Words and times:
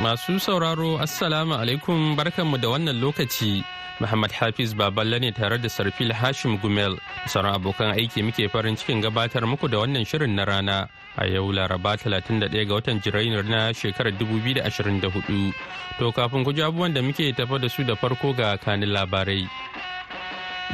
Masu 0.00 0.40
sauraro 0.40 0.96
Assalamu 0.96 1.52
alaikum 1.60 2.16
barkanmu 2.16 2.56
da 2.56 2.68
wannan 2.72 2.96
lokaci. 3.04 3.60
Muhammad 4.00 4.32
Hafiz 4.32 4.72
Baballe 4.72 5.20
ne 5.20 5.28
tare 5.30 5.58
da 5.60 5.68
Sarfil 5.68 6.08
Hashim 6.20 6.56
Gumel. 6.62 6.96
Sauran 7.28 7.52
abokan 7.60 7.92
aiki 7.92 8.24
muke 8.24 8.48
farin 8.48 8.76
cikin 8.80 9.02
gabatar 9.04 9.44
muku 9.44 9.68
da 9.68 9.76
wannan 9.84 10.08
shirin 10.08 10.32
na 10.34 10.44
rana 10.48 10.88
a 11.20 11.26
yau 11.28 11.52
Laraba 11.52 11.92
31 12.00 12.48
ga 12.48 12.72
watan 12.80 12.96
Jirainar 13.04 13.44
na 13.44 13.60
shekarar 13.76 14.16
2024. 14.16 15.52
To 15.98 16.12
kafin 16.16 16.44
ku 16.48 16.50
abubuwan 16.56 16.94
da 16.96 17.02
muke 17.04 17.36
tafa 17.36 17.60
da 17.60 17.68
su 17.68 17.84
da 17.84 17.92
farko 17.94 18.32
ga 18.34 18.56
kanin 18.56 18.88
labarai. 18.96 19.44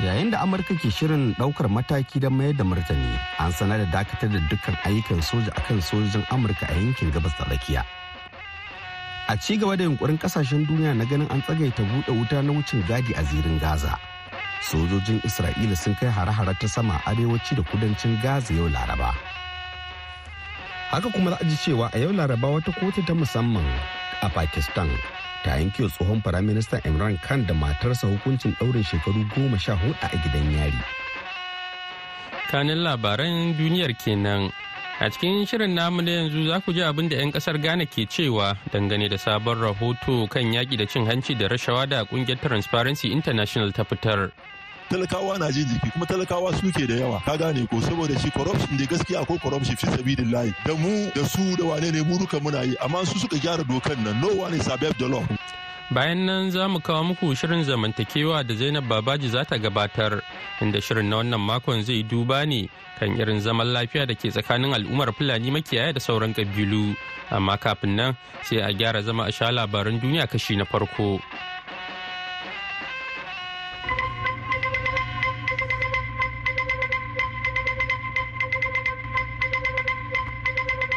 Yayin 0.07 0.31
da 0.31 0.39
Amurka 0.47 0.79
ke 0.79 0.87
shirin 0.87 1.35
ɗaukar 1.35 1.67
mataki 1.67 2.21
don 2.23 2.31
mayar 2.39 2.55
da 2.55 2.63
martani, 2.63 3.19
an 3.43 3.51
sanar 3.51 3.83
da 3.83 3.91
dakatar 4.05 4.31
da 4.31 4.39
dukkan 4.47 4.77
ayyukan 4.87 5.19
soja 5.19 5.51
akan 5.59 5.83
sojojin 5.83 6.23
Amurka 6.31 6.71
a 6.71 6.75
yankin 6.79 7.11
gabas 7.11 7.35
da 7.41 7.45
tsakiya. 7.51 7.83
A 9.29 9.35
ci 9.37 9.57
gaba 9.59 9.77
da 9.77 9.85
yunkurin 9.85 10.19
ƙasashen 10.19 10.67
duniya 10.67 10.95
na 10.95 11.05
ganin 11.05 11.27
an 11.31 11.43
tsagaita 11.43 11.83
buɗe 11.83 12.13
wuta 12.15 12.43
na 12.43 12.53
wucin 12.53 12.83
gadi 12.87 13.13
a 13.15 13.23
zirin 13.27 13.59
gaza. 13.59 13.99
Sojojin 14.63 15.19
isra'ila 15.27 15.77
sun 15.77 15.95
kai 15.99 16.07
hare-hare 16.11 16.55
ta 16.59 16.67
sama 16.67 17.01
arewaci 17.07 17.57
da 17.59 17.63
kudancin 17.63 18.23
gaza 18.23 18.55
yau 18.55 18.69
laraba. 18.71 19.11
Haka 20.91 21.11
kuma 21.11 21.31
za 21.31 21.39
a 21.41 21.45
ji 21.45 21.57
cewa 21.57 21.91
a 21.93 21.99
yau 21.99 22.13
laraba 22.15 22.49
wata 22.55 22.71
kotu 22.79 23.03
ta 23.07 23.15
musamman 23.15 23.67
a 24.23 24.29
pakistan 24.31 24.89
ta 25.43 25.59
yanke 25.59 25.83
tsohon 25.91 26.23
firaministan 26.23 26.81
imran 26.87 27.19
khan 27.19 27.47
da 27.47 27.55
matarsa 27.55 28.07
hukuncin 28.07 28.55
ɗaurin 28.63 28.87
shekaru 28.87 29.27
goma 29.35 29.59
sha 29.59 29.75
huɗu 29.75 29.95
a 30.07 30.17
gidan 30.23 30.51
yari. 30.55 30.83
Kanin 32.51 32.79
labaran 32.87 33.59
duniyar 33.59 33.91
kenan. 33.99 34.55
A 34.99 35.11
cikin 35.11 35.45
shirin 35.47 35.75
namu 35.75 36.01
na 36.03 36.11
yanzu 36.11 36.47
za 36.49 36.61
ku 36.65 36.73
ji 36.73 36.81
abin 36.81 37.09
da 37.09 37.17
'yan 37.17 37.29
ƙasar 37.33 37.61
Ghana 37.61 37.85
ke 37.85 38.09
cewa 38.09 38.57
dangane 38.73 39.09
da 39.11 39.17
sabon 39.21 39.61
rahoto 39.61 40.25
kan 40.31 40.43
yaƙi 40.53 40.79
da 40.79 40.87
cin 40.87 41.05
hanci 41.05 41.37
da 41.37 41.49
rashawa 41.49 41.87
da 41.89 42.05
ƙungiyar 42.05 42.41
Transparency 42.41 43.13
International 43.13 43.73
ta 43.73 43.85
fitar. 43.85 44.33
talakawa 44.89 45.39
na 45.39 45.51
jin 45.51 45.67
jiki 45.69 45.91
kuma 45.93 46.07
talakawa 46.07 46.55
suke 46.57 46.87
da 46.89 46.95
yawa. 46.95 47.21
Ka 47.25 47.37
gane 47.37 47.67
ko 47.67 47.77
saboda 47.81 48.17
shi 48.19 48.31
corruption 48.31 48.77
da 48.79 48.87
gaskiya 48.87 49.27
ko 49.27 49.37
corruption 49.37 49.77
fi 49.77 49.87
sabilillahi. 49.87 50.55
Da 50.65 50.75
mu 50.75 51.11
da 51.13 51.25
su 51.29 51.57
da 51.57 51.65
wane 51.65 51.91
ne 51.93 52.01
mu 52.03 52.17
duka 52.19 52.41
muna 52.41 52.63
yi. 52.65 52.77
Amma 52.81 53.05
su 53.05 53.19
suka 53.19 53.37
gyara 53.37 53.65
dokan 53.69 53.99
nan. 54.03 54.21
No 54.21 54.33
one 54.35 54.55
is 54.55 54.67
above 54.69 54.97
the 54.97 55.09
law. 55.09 55.27
Bayan 55.87 56.27
nan 56.27 56.51
za 56.51 56.67
mu 56.69 56.81
kawo 56.83 57.05
muku 57.15 57.31
shirin 57.39 57.63
zamantakewa 57.65 58.43
da 58.43 58.55
Zainab 58.55 58.89
Babaji 58.91 59.29
za 59.31 59.45
ta 59.45 59.55
gabatar, 59.59 60.19
inda 60.61 60.81
shirin 60.83 61.07
na 61.07 61.17
wannan 61.23 61.39
makon 61.41 61.83
zai 61.87 62.03
duba 62.03 62.43
ne 62.45 62.67
kan 62.99 63.15
irin 63.15 63.39
zaman 63.41 63.71
lafiya 63.71 64.03
da 64.07 64.15
ke 64.19 64.27
tsakanin 64.35 64.75
al'ummar 64.75 65.15
Fulani 65.15 65.51
makiyaya 65.55 65.95
da 65.95 66.01
sauran 66.01 66.35
ƙabilu. 66.35 66.97
Amma 67.31 67.57
kafin 67.59 67.95
nan 67.95 68.17
sai 68.43 68.59
a 68.67 68.73
gyara 68.75 69.03
zama 69.03 69.25
a 69.31 69.33
sha 69.33 69.51
labaran 69.55 70.01
duniya 70.03 70.27
kashi 70.27 70.57
na 70.57 70.65
farko. 70.65 71.23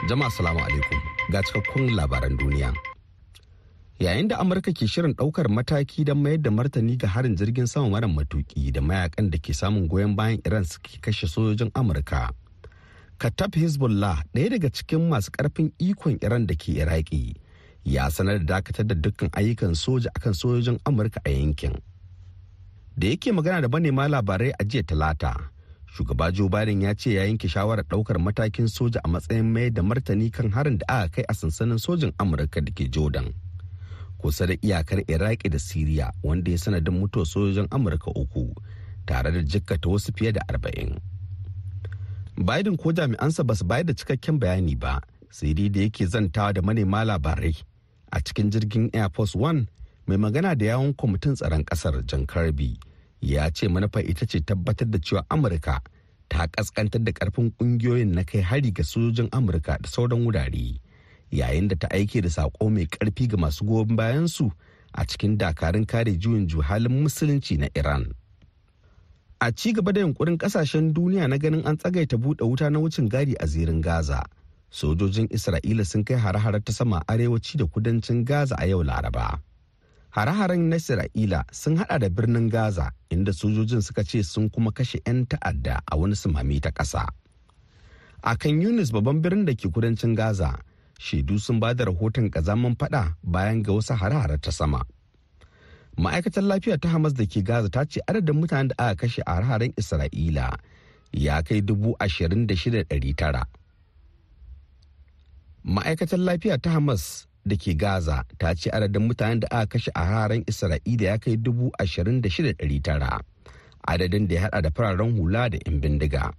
Jama'a 0.09 0.31
salamu 0.33 0.65
alaikum 0.65 0.97
ga 1.29 1.45
cikakkun 1.45 1.93
labaran 1.93 2.33
duniya. 2.33 2.88
Yayin 3.99 4.27
da 4.29 4.37
amurka 4.39 4.71
ke 4.73 4.87
shirin 4.87 5.13
ɗaukar 5.13 5.47
mataki 5.49 6.03
don 6.05 6.17
mayar 6.23 6.37
da 6.41 6.49
martani 6.51 6.97
ga 6.97 7.07
harin 7.07 7.35
jirgin 7.35 7.67
sama 7.67 7.89
mara 7.89 8.07
matuki 8.07 8.71
da 8.71 8.81
mayaƙan 8.81 9.29
da 9.29 9.37
ke 9.37 9.53
samun 9.53 9.87
goyon 9.87 10.15
bayan 10.15 10.39
iran 10.45 10.63
suke 10.63 11.01
kashe 11.01 11.27
sojojin 11.27 11.71
amurka. 11.75 12.31
Katab 13.19 13.51
hezbollah 13.55 14.23
ɗaya 14.33 14.49
daga 14.55 14.69
cikin 14.71 15.09
masu 15.09 15.31
ƙarfin 15.31 15.71
ikon 15.79 16.15
iran 16.23 16.45
da 16.47 16.55
ke 16.55 16.79
iraki 16.79 17.35
ya 17.83 18.07
sanar 18.09 18.39
da 18.39 18.55
dakatar 18.63 18.87
da 18.87 18.95
dukkan 18.95 19.29
ayyukan 19.35 19.75
soja 19.75 20.07
akan 20.15 20.33
sojojin 20.33 20.79
amurka 20.87 21.19
a 21.25 21.29
yankin. 21.35 21.75
Da 22.97 23.07
yake 23.07 23.31
magana 23.35 23.61
da 23.61 23.67
manema 23.67 24.07
labarai 24.07 24.51
a 24.59 24.63
jiya 24.63 24.83
talata 24.87 25.35
shugaba 25.91 26.31
joe 26.31 26.47
biden 26.47 26.81
ya 26.87 26.93
ce 26.95 27.11
ya 27.19 27.23
yanke 27.27 27.51
shawarar 27.51 27.83
ɗaukar 27.83 28.15
matakin 28.15 28.67
soja 28.71 29.03
a 29.03 29.07
matsayin 29.11 29.51
mayar 29.51 29.73
da 29.73 29.81
martani 29.83 30.31
kan 30.31 30.51
harin 30.55 30.77
da 30.79 30.85
aka 30.87 31.09
kai 31.19 31.25
a 31.27 31.33
sansanin 31.35 31.75
sojin 31.79 32.15
amurka 32.15 32.63
da 32.63 32.71
ke 32.71 32.87
jordan. 32.87 33.33
Kusa 34.19 34.47
da 34.47 34.53
iyakar 34.61 34.99
iraki 35.07 35.49
da 35.49 35.59
siriya 35.59 36.11
wanda 36.23 36.51
ya 36.51 36.57
sanadin 36.57 36.93
mutuwar 36.99 37.25
sojojin 37.27 37.67
amurka 37.71 38.11
uku 38.11 38.51
tare 39.05 39.31
da 39.31 39.41
jikkata 39.41 39.89
wasu 39.89 40.11
fiye 40.15 40.31
da 40.31 40.41
arba'in. 40.47 40.99
Biden 42.37 42.77
ko 42.77 42.91
jami'ansa 42.91 43.43
ba 43.43 43.55
su 43.55 43.65
bayar 43.65 43.85
da 43.87 43.93
cikakken 43.95 44.39
bayani 44.39 44.75
ba 44.75 45.01
sai 45.31 45.53
dai 45.53 45.69
da 45.69 45.79
yake 45.87 46.05
zantawa 46.05 46.53
da 46.53 46.61
manema 46.61 47.03
labarai 47.03 47.55
a 48.11 48.19
cikin 48.21 48.49
jirgin 48.51 48.89
air 48.93 49.09
force 49.13 49.35
one 49.35 49.67
mai 50.07 50.17
magana 50.17 50.55
da 50.55 50.65
yawon 50.65 50.93
kwamitin 50.93 51.35
tsaron 51.35 51.63
ƙasar 51.63 52.05
jan 52.05 52.25
karɓi 52.25 52.77
ya 53.21 53.49
ce 53.51 53.67
manufa 53.67 54.01
ita 54.01 54.25
ce 54.25 54.39
tabbatar 54.41 54.87
da 54.91 54.99
cewa 54.99 55.25
amurka 55.29 55.81
ta 56.29 56.47
kaskantar 56.47 57.03
da 57.03 57.11
ƙarfin 57.11 57.51
ƙungiyoyin 57.57 58.13
na 58.15 58.23
kai 58.23 58.41
hari 58.41 58.71
ga 58.71 58.83
sojojin 58.83 59.29
amurka 59.31 59.77
da 59.81 59.89
sauran 59.89 60.25
wurare. 60.25 60.79
Yayin 61.31 61.67
da 61.67 61.75
ta 61.75 61.87
aike 61.91 62.21
da 62.21 62.29
saƙo 62.29 62.69
mai 62.71 62.85
ƙarfi 62.85 63.27
ga 63.27 63.37
masu 63.37 63.65
goyon 63.65 63.95
bayansu 63.95 64.51
a 64.93 65.05
cikin 65.05 65.37
dakarun 65.37 65.85
kare 65.87 66.17
juyin 66.17 66.47
juhalin 66.47 67.03
musulunci 67.03 67.57
na 67.57 67.67
iran. 67.75 68.11
A 69.41 69.51
ci 69.51 69.73
gaba 69.73 69.91
da 69.93 70.01
yunkurin 70.01 70.37
ƙasashen 70.37 70.93
duniya 70.93 71.27
na 71.29 71.37
ganin 71.37 71.65
an 71.65 71.77
tsagaita 71.77 72.17
buɗe 72.17 72.43
wuta 72.43 72.69
na 72.69 72.79
wucin 72.79 73.09
gadi 73.09 73.35
a 73.39 73.45
zirin 73.47 73.81
gaza 73.81 74.23
sojojin 74.71 75.27
isra'ila 75.31 75.85
sun 75.85 76.03
kai 76.03 76.17
hare-hare 76.17 76.59
ta 76.61 76.71
sama 76.73 77.01
arewaci 77.07 77.57
da 77.57 77.65
kudancin 77.65 78.25
gaza 78.25 78.55
a 78.59 78.65
yau 78.67 78.83
laraba. 78.83 79.39
Hare-haren 80.09 80.69
na 80.69 80.75
isra'ila 80.77 81.43
sun 81.53 81.77
hada 81.77 81.99
da 81.99 82.09
birnin 82.09 82.49
gaza 82.49 82.91
inda 83.09 83.33
sojojin 83.33 83.81
suka 83.81 84.03
ce 84.03 84.23
sun 84.23 84.49
kuma 84.49 84.71
kashe 84.71 84.99
'yan 85.05 85.25
ta'adda 85.25 85.81
a 85.91 85.97
wani 85.97 86.15
sumami 86.15 86.59
ta 86.61 86.69
ƙasa. 86.71 87.05
A 88.23 88.35
kan 88.35 88.61
yunis 88.61 88.91
babban 88.91 89.21
birnin 89.21 89.45
da 89.45 89.53
ke 89.53 89.69
kudancin 89.71 90.15
gaza 90.15 90.57
shaidu 90.99 91.39
sun 91.39 91.59
ba 91.63 91.71
da 91.73 91.85
rahoton 91.87 92.27
kazaman 92.29 92.75
fada 92.79 93.15
bayan 93.23 93.63
ga 93.63 93.71
wasu 93.71 93.95
hare-hare 93.95 94.37
ta 94.43 94.51
sama. 94.51 94.83
Ma'aikatar 95.97 96.43
lafiya 96.43 96.75
ta 96.79 96.87
hamas 96.93 97.13
da 97.15 97.25
ke 97.25 97.39
gaza 97.43 97.69
ta 97.71 97.83
ce 97.87 97.99
adadin 98.07 98.35
mutanen 98.39 98.67
da 98.71 98.75
aka 98.91 98.95
kashe 99.07 99.21
a 99.25 99.41
hare 99.41 99.67
isra'ila 99.79 100.47
ya 101.11 101.41
kai 101.47 101.61
dubu 101.61 101.95
ashirin 101.99 102.47
da 102.47 102.55
shida 102.55 102.83
ɗari 102.89 103.15
tara. 103.15 103.43
Ma'aikatar 105.65 106.19
lafiya 106.19 106.55
ta 106.61 106.69
hamas 106.75 107.25
da 107.47 107.55
ke 107.55 107.73
gaza 107.75 108.23
ta 108.37 108.53
ce 108.55 108.69
adadin 108.71 109.07
mutanen 109.07 109.39
da 109.43 109.47
aka 109.51 109.67
kashe 109.79 109.91
a 109.95 110.03
haren 110.05 110.43
isra'ila 110.51 111.03
ya 111.03 111.17
kai 111.17 111.35
dubu 111.37 111.71
ashirin 111.79 112.21
da 112.21 112.29
shida 112.29 112.51
ɗari 112.59 112.79
tara 112.83 113.19
adadin 113.87 114.27
da 114.27 114.35
ya 114.35 114.41
hada 114.41 114.61
da 114.61 114.69
fararen 114.71 115.15
hula 115.17 115.49
da 115.49 115.57
'yan 115.65 115.79
bindiga. 115.81 116.31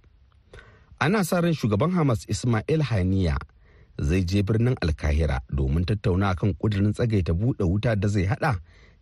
Ana 1.01 1.23
sa 1.25 1.41
ran 1.41 1.53
shugaban 1.53 1.91
hamas 1.97 2.25
ismail 2.29 2.81
haniya 2.81 3.37
zai 4.01 4.23
je 4.25 4.41
birnin 4.43 4.75
alkahira 4.81 5.39
domin 5.53 5.85
tattauna 5.85 6.33
kan 6.35 6.53
kudirin 6.57 6.93
tsagaita 6.93 7.33
buɗe 7.33 7.63
wuta 7.63 7.95
da 7.95 8.07
zai 8.07 8.25
hada 8.25 8.57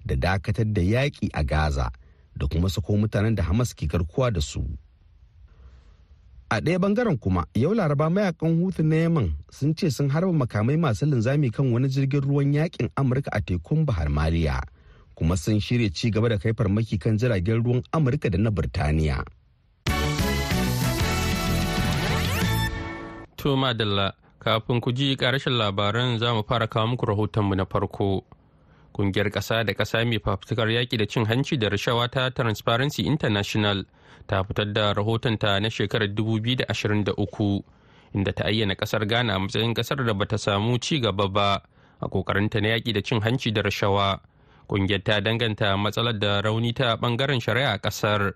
da 0.05 0.15
dakatar 0.15 0.65
da 0.75 0.81
yaƙi 0.81 1.29
a 1.33 1.43
gaza 1.43 1.87
da 2.37 2.47
kuma 2.47 2.69
sako 2.69 2.97
mutanen 2.99 3.35
da 3.35 3.43
hamas 3.43 3.73
ke 3.75 3.87
garkuwa 3.87 4.31
da 4.31 4.41
su. 4.41 4.63
A 6.49 6.59
ɗaya 6.61 6.79
ɓangaren 6.81 7.17
kuma 7.19 7.45
yau 7.55 7.73
laraba 7.73 8.09
mayaƙan 8.09 8.57
hutu 8.61 8.83
na 8.83 8.95
yaman 8.95 9.35
sun 9.51 9.75
ce 9.75 9.91
sun 9.91 10.09
harba 10.09 10.31
makamai 10.33 10.77
masu 10.79 11.05
linzami 11.05 11.51
kan 11.51 11.71
wani 11.71 11.87
jirgin 11.87 12.21
ruwan 12.25 12.53
yaƙin 12.53 12.89
amurka 12.95 13.29
a 13.31 13.41
tekun 13.41 13.85
bahar 13.85 14.09
maliya 14.09 14.61
kuma 15.15 15.37
sun 15.37 15.59
shirya 15.59 15.93
ci 15.93 16.09
gaba 16.11 16.29
da 16.29 16.37
kai 16.37 16.53
farmaki 16.57 16.97
kan 16.99 17.17
jiragen 17.17 17.61
ruwan 17.63 17.83
amurka 17.93 18.29
da 18.31 18.37
na 18.37 18.49
birtaniya. 18.51 19.23
To 23.37 23.55
madalla 23.55 24.11
kafin 24.39 24.81
ku 24.81 24.91
ji 24.91 25.15
ƙarashin 25.15 25.57
labaran 25.57 26.17
za 26.19 26.33
mu 26.33 26.43
fara 26.43 26.67
kawo 26.67 26.87
muku 26.87 27.05
rahotonmu 27.05 27.55
na 27.55 27.65
farko. 27.65 28.23
Kungiyar 28.93 29.29
ƙasa 29.31 29.63
da 29.65 29.73
ƙasa 29.73 30.05
mai 30.05 30.19
fafutukar 30.19 30.67
yaƙi 30.69 30.97
da 30.97 31.05
cin 31.05 31.25
hanci 31.25 31.57
da 31.57 31.69
rashawa 31.69 32.09
ta 32.11 32.29
Transparency 32.29 33.03
International 33.05 33.85
ta 34.27 34.43
fitar 34.43 34.73
da 34.73 34.93
rahotonta 34.93 35.59
na 35.61 35.69
shekarar 35.69 36.07
2023 36.07 37.63
inda 38.15 38.33
ta 38.33 38.43
ayyana 38.45 38.75
ƙasar 38.75 39.07
Ghana 39.07 39.35
a 39.35 39.39
matsayin 39.39 39.73
ƙasar 39.73 40.05
da 40.05 40.13
bata 40.13 40.37
samu 40.37 40.77
ci 40.79 40.99
gaba 40.99 41.27
ba 41.27 41.61
a 42.01 42.07
ƙoƙarinta 42.07 42.61
na 42.61 42.69
yaƙi 42.79 42.93
da 42.93 43.01
cin 43.01 43.21
hanci 43.21 43.51
da 43.53 43.61
rashawa. 43.61 44.19
ƙungiyar 44.69 45.03
ta 45.03 45.19
danganta 45.19 45.73
matsalar 45.77 46.19
da 46.19 46.41
rauni 46.41 46.73
ta 46.73 46.95
ɓangaren 46.95 47.41
shari'a 47.41 47.73
a 47.73 47.77
ƙasar 47.79 48.33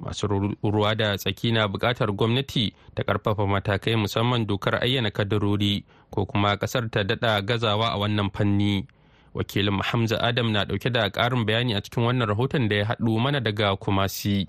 masu 0.00 0.28
ruwa 0.62 0.94
da 0.96 1.16
tsaki 1.16 1.52
na 1.52 1.68
buƙatar 1.68 2.12
gwamnati 2.16 2.72
ta 2.94 3.02
ƙarfafa 3.02 3.46
matakai 3.46 3.96
musamman 3.96 4.46
dokar 4.46 4.74
ayyana 4.82 5.10
kadarori 5.10 5.84
ko 6.10 6.26
kuma 6.26 6.56
ƙasar 6.56 6.90
ta 6.90 7.02
dada 7.04 7.40
gazawa 7.42 7.92
a 7.92 7.98
wannan 7.98 8.30
fanni 8.32 8.86
wakilin 9.34 9.80
hamza 9.82 10.20
adam 10.20 10.52
na 10.52 10.64
ɗauke 10.64 10.90
da 10.92 11.10
karin 11.10 11.44
bayani 11.46 11.74
a 11.74 11.80
cikin 11.80 12.04
wannan 12.04 12.28
rahoton 12.28 12.68
da 12.68 12.76
ya 12.76 12.84
haɗu 12.84 13.20
mana 13.20 13.40
daga 13.40 13.76
kumasi. 13.76 14.46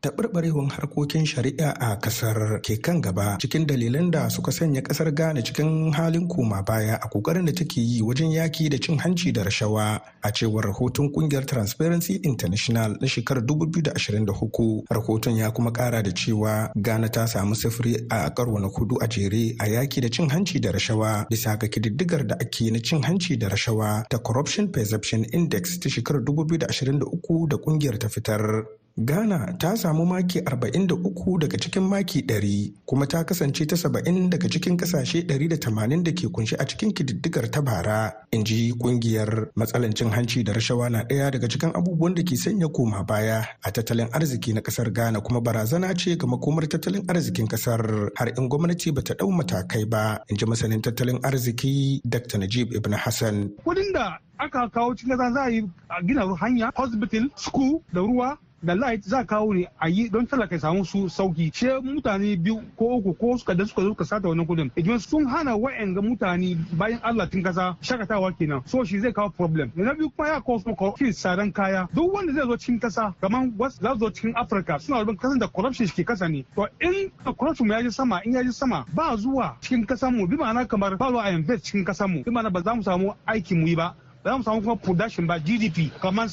Taɓarɓarewar 0.00 0.70
harkokin 0.70 1.26
shari'a 1.26 1.70
a 1.80 1.96
ƙasar 1.98 2.60
ke 2.62 2.80
kan 2.80 3.00
gaba 3.00 3.36
cikin 3.40 3.66
dalilan 3.66 4.10
da 4.10 4.28
suka 4.30 4.52
sanya 4.52 4.80
ƙasar 4.82 5.10
ghana 5.14 5.42
cikin 5.42 5.92
halin 5.92 6.28
koma 6.28 6.62
baya 6.62 6.94
a 7.02 7.08
ƙoƙarin 7.08 7.46
da 7.46 7.52
take 7.52 7.76
yi 7.80 8.00
wajen 8.02 8.30
yaki 8.30 8.68
da 8.70 8.78
cin 8.78 8.98
hanci 8.98 9.32
da 9.32 9.42
rashawa. 9.42 10.00
A 10.22 10.30
cewar 10.32 10.62
rahoton 10.64 11.10
ƙungiyar 11.12 11.46
transparency 11.46 12.14
international 12.22 12.96
na 13.00 13.06
shekarar 13.08 13.42
2023 13.46 14.84
rahoton 14.90 15.36
ya 15.36 15.50
kuma 15.50 15.72
kara 15.72 16.02
da 16.02 16.10
cewa 16.10 16.70
ghana 16.80 17.08
ta 17.08 17.26
samu 17.26 17.54
sifiri 17.54 18.06
a 18.10 18.30
karo 18.30 18.58
na 18.58 18.68
kudu 18.68 18.96
a 19.02 19.08
jere 19.08 19.54
a 19.58 19.66
yaki 19.66 20.00
da 20.00 20.08
cin 20.08 20.28
hanci 20.30 20.60
da 20.60 20.70
rashawa 20.72 21.26
bisa 21.30 21.56
ga 21.58 21.66
kididdigar 21.66 22.26
da 22.26 22.34
ake 22.40 22.70
na 22.70 22.78
cin 22.78 23.02
hanci 23.02 23.36
da 23.38 23.48
rashawa 23.48 24.04
ta 24.08 24.18
corruption 24.18 24.68
perception 24.70 25.24
index 25.32 25.78
ta 25.80 25.88
shekarar 25.88 26.22
2023 26.22 27.48
da 27.48 27.56
ƙungiyar 27.56 27.98
ta 27.98 28.08
fitar. 28.08 28.64
Ghana 28.98 29.54
ta 29.58 29.76
samu 29.76 30.02
maki 30.06 30.40
43 30.42 31.38
daga 31.38 31.56
cikin 31.58 31.82
maki 31.86 32.22
100 32.26 32.72
kuma 32.84 33.06
ta 33.06 33.22
kasance 33.24 33.62
ta 33.66 33.76
70 33.76 34.26
daga 34.28 34.48
cikin 34.50 34.74
ƙasashe 34.76 35.22
180 35.22 36.02
da 36.02 36.10
ke 36.10 36.26
ƙunshi 36.26 36.56
a 36.58 36.64
cikin 36.66 36.90
kididdigar 36.92 37.46
ta 37.50 37.60
bara. 37.62 38.12
In 38.32 38.42
ji 38.44 38.72
ƙungiyar 38.74 39.50
matsalan 39.54 39.94
cin 39.94 40.10
hanci 40.10 40.42
da 40.42 40.50
rashawa 40.52 40.90
na 40.90 41.04
ɗaya 41.06 41.30
daga 41.30 41.46
cikin 41.46 41.70
abubuwan 41.78 42.14
da 42.18 42.22
ke 42.26 42.34
sanya 42.34 42.66
koma 42.74 43.04
baya 43.04 43.44
a 43.62 43.70
tattalin 43.70 44.10
arziki 44.10 44.50
na 44.52 44.60
ƙasar 44.66 44.90
Ghana 44.92 45.20
kuma 45.20 45.40
barazana 45.40 45.94
ce 45.94 46.16
ga 46.18 46.26
makomar 46.26 46.66
tattalin 46.66 47.06
arzikin 47.06 47.46
ƙasar 47.46 48.10
har 48.18 48.28
in 48.34 48.48
gwamnati 48.50 48.90
bata 48.92 49.14
ɗau 49.14 49.30
matakai 49.30 49.86
ba. 49.88 50.18
In 50.28 50.36
ji 50.36 50.44
masanin 50.46 50.82
tattalin 50.82 51.22
arziki 51.22 52.00
Dr. 52.02 52.38
Najib 52.38 52.74
Ibn 52.74 52.92
Hassan. 52.98 53.50
Kudin 53.64 53.92
da 53.94 54.18
aka 54.40 54.66
kawo 54.74 54.90
cikin 54.98 55.14
za 55.16 55.44
a 55.46 55.50
yi 55.50 55.62
gina 56.04 56.26
hanya, 56.34 56.72
hospital, 56.74 57.28
school 57.36 57.78
da 57.94 58.00
ruwa 58.00 58.36
da 58.62 58.74
light 58.74 59.02
za 59.04 59.24
kawo 59.24 59.54
ne 59.54 59.66
a 59.78 59.88
yi 59.88 60.08
don 60.08 60.26
talaka 60.26 60.58
samu 60.58 60.84
su 60.84 61.08
sauƙi. 61.08 61.50
She 61.54 61.66
mutane 61.66 62.36
biyu 62.36 62.62
ko 62.76 62.96
uku 62.98 63.14
ko 63.14 63.36
suka 63.36 63.54
da 63.54 63.64
suka 63.64 63.82
zo 63.82 63.94
sata 64.04 64.28
wannan 64.28 64.46
kuɗin 64.46 64.70
idan 64.76 64.98
sun 64.98 65.26
hana 65.26 65.56
wa'anga 65.56 66.02
mutane 66.02 66.56
bayan 66.76 67.00
Allah 67.02 67.28
tun 67.30 67.42
kasa 67.42 67.76
shaƙatawa 67.82 68.36
kenan. 68.38 68.62
So 68.66 68.84
shi 68.84 68.98
zai 69.00 69.12
kawo 69.12 69.30
problem. 69.30 69.72
Na 69.76 69.94
biyu 69.94 70.10
kuma 70.10 70.28
ya 70.28 70.40
kawo 70.40 70.58
kuma 70.58 70.92
kin 70.96 71.12
sadan 71.12 71.52
kaya. 71.52 71.88
Duk 71.94 72.12
wanda 72.12 72.32
zai 72.32 72.46
zo 72.46 72.56
cikin 72.56 72.80
kasa 72.80 73.14
kamar 73.20 73.46
wasu 73.58 73.80
za 73.82 73.94
zo 73.98 74.10
cikin 74.10 74.32
Africa 74.36 74.78
suna 74.80 74.98
rubin 75.00 75.16
kasan 75.16 75.38
da 75.38 75.46
corruption 75.46 75.86
shi 75.86 76.02
ke 76.02 76.06
kasa 76.06 76.28
ne. 76.28 76.44
To 76.56 76.66
in 76.80 77.10
corruption 77.38 77.68
ya 77.68 77.82
ji 77.82 77.90
sama 77.90 78.20
in 78.24 78.32
ya 78.32 78.42
ji 78.42 78.50
sama 78.52 78.84
ba 78.94 79.16
zuwa 79.16 79.56
cikin 79.60 79.86
kasan 79.86 80.16
mu. 80.16 80.26
Bi 80.26 80.36
ma'ana 80.36 80.66
kamar 80.68 80.96
ba 80.96 81.06
a 81.22 81.30
invest 81.30 81.64
cikin 81.64 81.84
kasan 81.84 82.10
mu. 82.10 82.22
Bi 82.24 82.30
ma'ana 82.30 82.50
ba 82.52 82.62
za 82.62 82.74
mu 82.74 82.82
samu 82.82 83.14
aikin 83.26 83.60
mu 83.60 83.66
yi 83.68 83.76
ba. 83.76 83.94
Ba 84.24 84.30
za 84.30 84.36
mu 84.38 84.44
samu 84.44 84.60
kuma 84.62 84.76
production 84.76 85.26
ba 85.26 85.38
GDP 85.38 85.90
kamar 86.02 86.26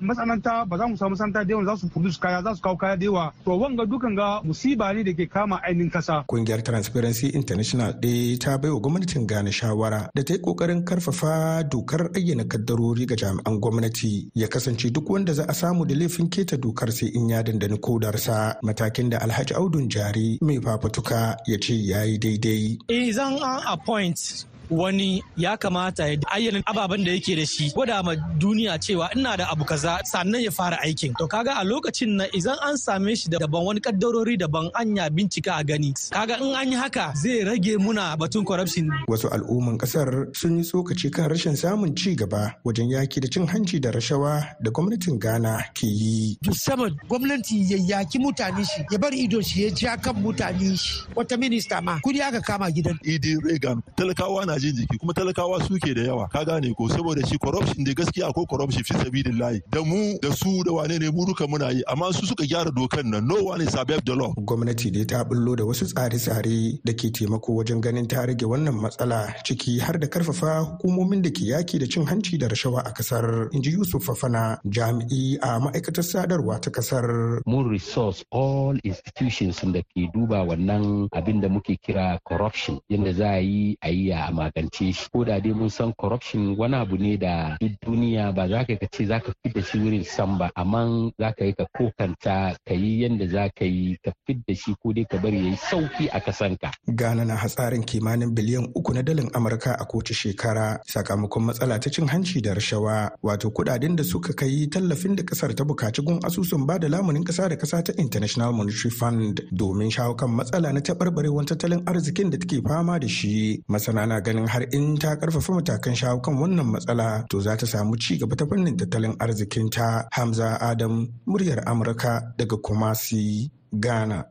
masana'anta 0.00 0.64
ba 0.68 0.76
za 0.78 0.86
mu 0.86 0.96
samu 0.96 1.16
santa 1.16 1.44
da 1.44 1.50
yawa 1.54 1.64
za 1.64 1.76
su 1.76 1.88
produce 1.88 2.18
kaya 2.20 2.42
za 2.42 2.54
su 2.54 2.62
kawo 2.62 2.76
kaya 2.76 2.96
da 2.96 3.04
yawa 3.04 3.32
to 3.44 3.58
wanga 3.58 3.84
dukan 3.86 4.14
ga 4.16 4.40
musiba 4.44 4.92
ne 4.94 5.02
da 5.02 5.12
ke 5.12 5.26
kama 5.26 5.60
ainihin 5.62 5.90
kasa. 5.90 6.24
Kungiyar 6.28 6.62
Transparency 6.62 7.28
International 7.34 7.92
ɗaya 7.92 8.38
ta 8.38 8.58
bai 8.58 8.70
wa 8.70 8.80
gwamnatin 8.80 9.26
Ghana 9.26 9.50
shawara 9.52 10.08
da 10.14 10.22
ta 10.22 10.34
yi 10.34 10.38
ƙoƙarin 10.40 10.84
ƙarfafa 10.84 11.64
dokar 11.68 12.10
ayyana 12.14 12.44
kaddarori 12.44 13.06
ga 13.06 13.16
jami'an 13.16 13.60
gwamnati 13.60 14.30
ya 14.34 14.48
kasance 14.48 14.90
duk 14.92 15.10
wanda 15.10 15.32
za 15.34 15.44
a 15.48 15.54
samu 15.54 15.84
da 15.86 15.94
laifin 15.94 16.28
keta 16.30 16.56
dokar 16.56 16.92
sai 16.92 17.08
in 17.14 17.28
ya 17.28 17.42
dandani 17.42 17.78
kodarsa 17.80 18.56
matakin 18.62 19.10
da 19.10 19.18
Alhaji 19.18 19.54
Audun 19.54 19.88
Jari 19.90 20.38
mai 20.40 20.60
fafatuka 20.60 21.36
ya 21.46 21.58
ce 21.58 21.74
ya 21.74 22.02
yi 22.04 22.18
daidai. 22.18 22.78
Eh 22.88 23.12
zan 23.12 23.34
an 23.42 23.62
appoint 23.66 24.46
wani 24.70 25.22
ya 25.36 25.56
kamata 25.56 26.08
ya 26.08 26.18
ayyana 26.26 26.62
ababen 26.66 27.04
da 27.04 27.10
yake 27.12 27.36
da 27.36 27.46
shi 27.46 27.70
gwada 27.74 28.02
ma 28.02 28.16
duniya 28.16 28.78
cewa 28.78 29.10
ina 29.14 29.36
da 29.36 29.48
abu 29.50 29.64
kaza 29.64 30.00
sannan 30.04 30.40
ya 30.42 30.50
fara 30.50 30.78
aikin. 30.80 31.14
To 31.18 31.26
kaga 31.26 31.54
a 31.60 31.64
lokacin 31.64 32.16
na 32.16 32.24
idan 32.32 32.56
an 32.62 32.76
same 32.76 33.14
shi 33.14 33.28
da 33.28 33.38
daban 33.38 33.64
wani 33.64 33.80
kaddarori 33.80 34.36
daban 34.38 34.70
anya 34.74 35.10
bincika 35.10 35.60
a 35.60 35.64
gani. 35.64 35.92
Kaga 36.10 36.36
in 36.40 36.54
an 36.54 36.72
yi 36.72 36.76
haka 36.78 37.12
zai 37.16 37.44
rage 37.44 37.76
muna 37.78 38.16
batun 38.16 38.44
corruption. 38.46 38.90
Wasu 39.08 39.28
al'umman 39.30 39.78
ƙasar 39.78 40.34
sun 40.36 40.58
yi 40.58 40.64
tsokaci 40.64 41.10
kan 41.12 41.28
rashin 41.30 41.56
samun 41.56 41.94
ci 41.96 42.14
gaba 42.16 42.56
wajen 42.64 42.90
yaki 42.90 43.20
da 43.20 43.28
cin 43.28 43.46
hanci 43.46 43.80
da 43.80 43.90
rashawa 43.90 44.56
da 44.62 44.70
gwamnatin 44.70 45.18
ghana 45.18 45.62
ke 45.74 45.86
yi. 45.86 46.38
Musamman 46.46 46.96
gwamnati 47.08 47.70
ya 47.70 47.78
yaki 47.98 48.18
mutane 48.18 48.64
shi 48.64 48.84
ya 48.90 48.98
bar 48.98 49.12
ido 49.14 49.40
shi 49.42 49.64
ya 49.64 49.70
ja 49.70 49.96
kan 49.96 50.14
mutane 50.16 50.76
shi. 50.76 51.04
Wata 51.14 51.36
minista 51.36 51.80
ma 51.82 51.98
kuɗi 52.00 52.20
aka 52.22 52.40
kama 52.40 52.70
gidan. 52.70 52.98
Idi 53.04 53.36
reagan 53.42 53.82
talakawa 53.96 54.46
na 54.46 54.53
jin 54.58 54.74
jiki 54.76 54.98
kuma 54.98 55.12
talakawa 55.14 55.60
suke 55.66 55.94
da 55.94 56.02
yawa. 56.02 56.28
Ka 56.30 56.44
gane 56.44 56.72
ko? 56.74 56.88
Saboda 56.88 57.26
shi 57.26 57.38
corruption 57.38 57.84
da 57.84 57.92
gaskiya 57.92 58.28
akwai 58.30 58.46
corruption 58.48 58.84
fi 58.84 58.94
sabilillahi. 58.94 59.60
Da 59.70 59.82
mu 59.82 60.18
da 60.20 60.30
su 60.32 60.62
da 60.64 60.72
wane 60.72 60.98
ne 60.98 61.10
mu 61.10 61.24
duka 61.26 61.46
muna 61.46 61.70
yi. 61.72 61.82
Amma 61.88 62.12
su 62.12 62.26
suka 62.26 62.44
gyara 62.44 62.70
dokan 62.70 63.04
nan. 63.10 63.26
No 63.26 63.42
one 63.44 63.60
is 63.62 63.74
above 63.74 64.04
the 64.04 64.14
law. 64.14 64.32
Gwamnati 64.34 64.90
dai 64.92 65.04
ta 65.04 65.24
bullo 65.24 65.56
da 65.56 65.64
wasu 65.64 65.86
tsare-tsare 65.86 66.80
da 66.84 66.92
ke 66.92 67.10
taimako 67.12 67.54
wajen 67.60 67.80
ganin 67.80 68.06
ta 68.08 68.24
rage 68.26 68.44
wannan 68.44 68.74
matsala 68.80 69.34
ciki 69.44 69.78
har 69.80 69.98
da 69.98 70.06
ƙarfafa 70.06 70.78
hukumomin 70.78 71.22
da 71.22 71.30
ke 71.30 71.44
yaki 71.52 71.78
da 71.78 71.86
cin 71.86 72.06
hanci 72.06 72.38
da 72.38 72.48
rashawa 72.48 72.80
a 72.84 72.92
ƙasar 72.92 73.48
inji 73.52 73.72
yusuf 73.72 74.04
fafana 74.04 74.58
jami'i 74.66 75.38
a 75.42 75.58
ma'aikatar 75.60 76.04
sadarwa 76.04 76.60
ta 76.60 76.70
ƙasar. 76.70 77.40
Mun 77.46 77.68
resource 77.70 78.24
all 78.30 78.76
institutions 78.84 79.60
da 79.60 79.82
ke 79.82 80.08
duba 80.14 80.44
wannan 80.46 81.08
abin 81.12 81.40
da 81.40 81.48
muke 81.48 81.76
kira 81.80 82.18
corruption 82.24 82.80
yadda 82.90 83.12
za 83.14 83.28
a 83.34 83.40
yi 83.40 83.76
a 83.82 83.90
yi 83.90 84.10
a 84.12 84.30
magance 84.44 84.92
shi 84.92 85.08
ko 85.12 85.24
da 85.24 85.40
dai 85.40 85.52
mun 85.52 85.70
san 85.70 85.92
corruption 85.92 86.56
wani 86.58 86.76
abu 86.76 86.96
ne 86.98 87.16
da 87.16 87.56
duk 87.60 87.72
duniya 87.86 88.32
ba 88.36 88.48
za 88.48 88.64
ka 88.64 88.74
ce 88.92 89.06
za 89.06 89.20
ka 89.20 89.32
da 89.54 89.62
shi 89.62 89.78
wurin 89.78 90.04
san 90.04 90.38
ba 90.38 90.50
amma 90.56 91.10
za 91.18 91.32
ka 91.36 91.44
yi 91.44 91.52
ka 91.52 91.64
kokanta 91.76 92.56
ka 92.66 92.74
yi 92.74 93.02
yadda 93.02 93.26
za 93.34 93.44
ka 93.58 93.64
yi 93.64 93.96
ka 94.04 94.10
da 94.46 94.54
shi 94.54 94.74
ko 94.82 94.92
dai 94.92 95.04
ka 95.04 95.16
bari 95.18 95.38
ya 95.44 95.50
yi 95.50 95.56
sauƙi 95.56 96.08
a 96.12 96.20
kasanka. 96.20 96.70
Ghana 96.88 97.24
na 97.24 97.36
hatsarin 97.36 97.84
kimanin 97.84 98.34
biliyan 98.34 98.68
uku 98.74 98.92
na 98.94 99.02
dalin 99.02 99.30
Amurka 99.34 99.72
a 99.80 99.84
kowace 99.84 100.14
shekara 100.14 100.80
sakamakon 100.86 101.42
matsala 101.48 101.78
ta 101.80 101.90
cin 101.90 102.06
hanci 102.08 102.40
da 102.42 102.54
rashawa 102.54 103.10
wato 103.22 103.50
kuɗaɗen 103.50 103.96
da 103.96 104.04
suka 104.04 104.32
kai 104.32 104.66
tallafin 104.70 105.16
da 105.16 105.22
ƙasar 105.22 105.54
ta 105.54 105.64
buƙaci 105.64 106.04
gun 106.04 106.20
asusun 106.22 106.66
ba 106.66 106.78
da 106.78 106.88
lamunin 106.88 107.24
kasa 107.24 107.48
da 107.48 107.56
kasa 107.56 107.82
ta 107.82 107.92
International 107.98 108.52
Monetary 108.52 108.90
Fund 108.90 109.40
domin 109.52 109.90
shawo 109.90 110.14
kan 110.16 110.28
matsala 110.30 110.72
na 110.72 110.80
taɓarɓarewar 110.80 111.44
tattalin 111.46 111.82
arzikin 111.86 112.30
da 112.30 112.38
take 112.38 112.62
fama 112.62 112.98
da 112.98 113.08
shi. 113.08 113.62
Masana 113.68 114.06
na 114.06 114.20
har 114.48 114.66
in 114.74 114.96
ta 114.98 115.14
ƙarfafa 115.16 115.52
matakan 115.54 115.94
shawo 115.94 116.18
kan 116.22 116.34
wannan 116.34 116.66
matsala 116.66 117.22
to 117.30 117.40
za 117.40 117.54
ta 117.56 117.66
samu 117.66 117.94
ci 117.96 118.18
gaba 118.18 118.34
ta 118.36 118.44
fannin 118.46 118.76
tattalin 118.76 119.14
arzikin 119.22 119.70
ta 119.70 120.08
Hamza 120.12 120.58
Adam 120.60 121.06
muryar 121.26 121.62
Amurka 121.66 122.34
daga 122.38 122.56
Kumasi, 122.58 123.50
Ghana. 123.70 124.24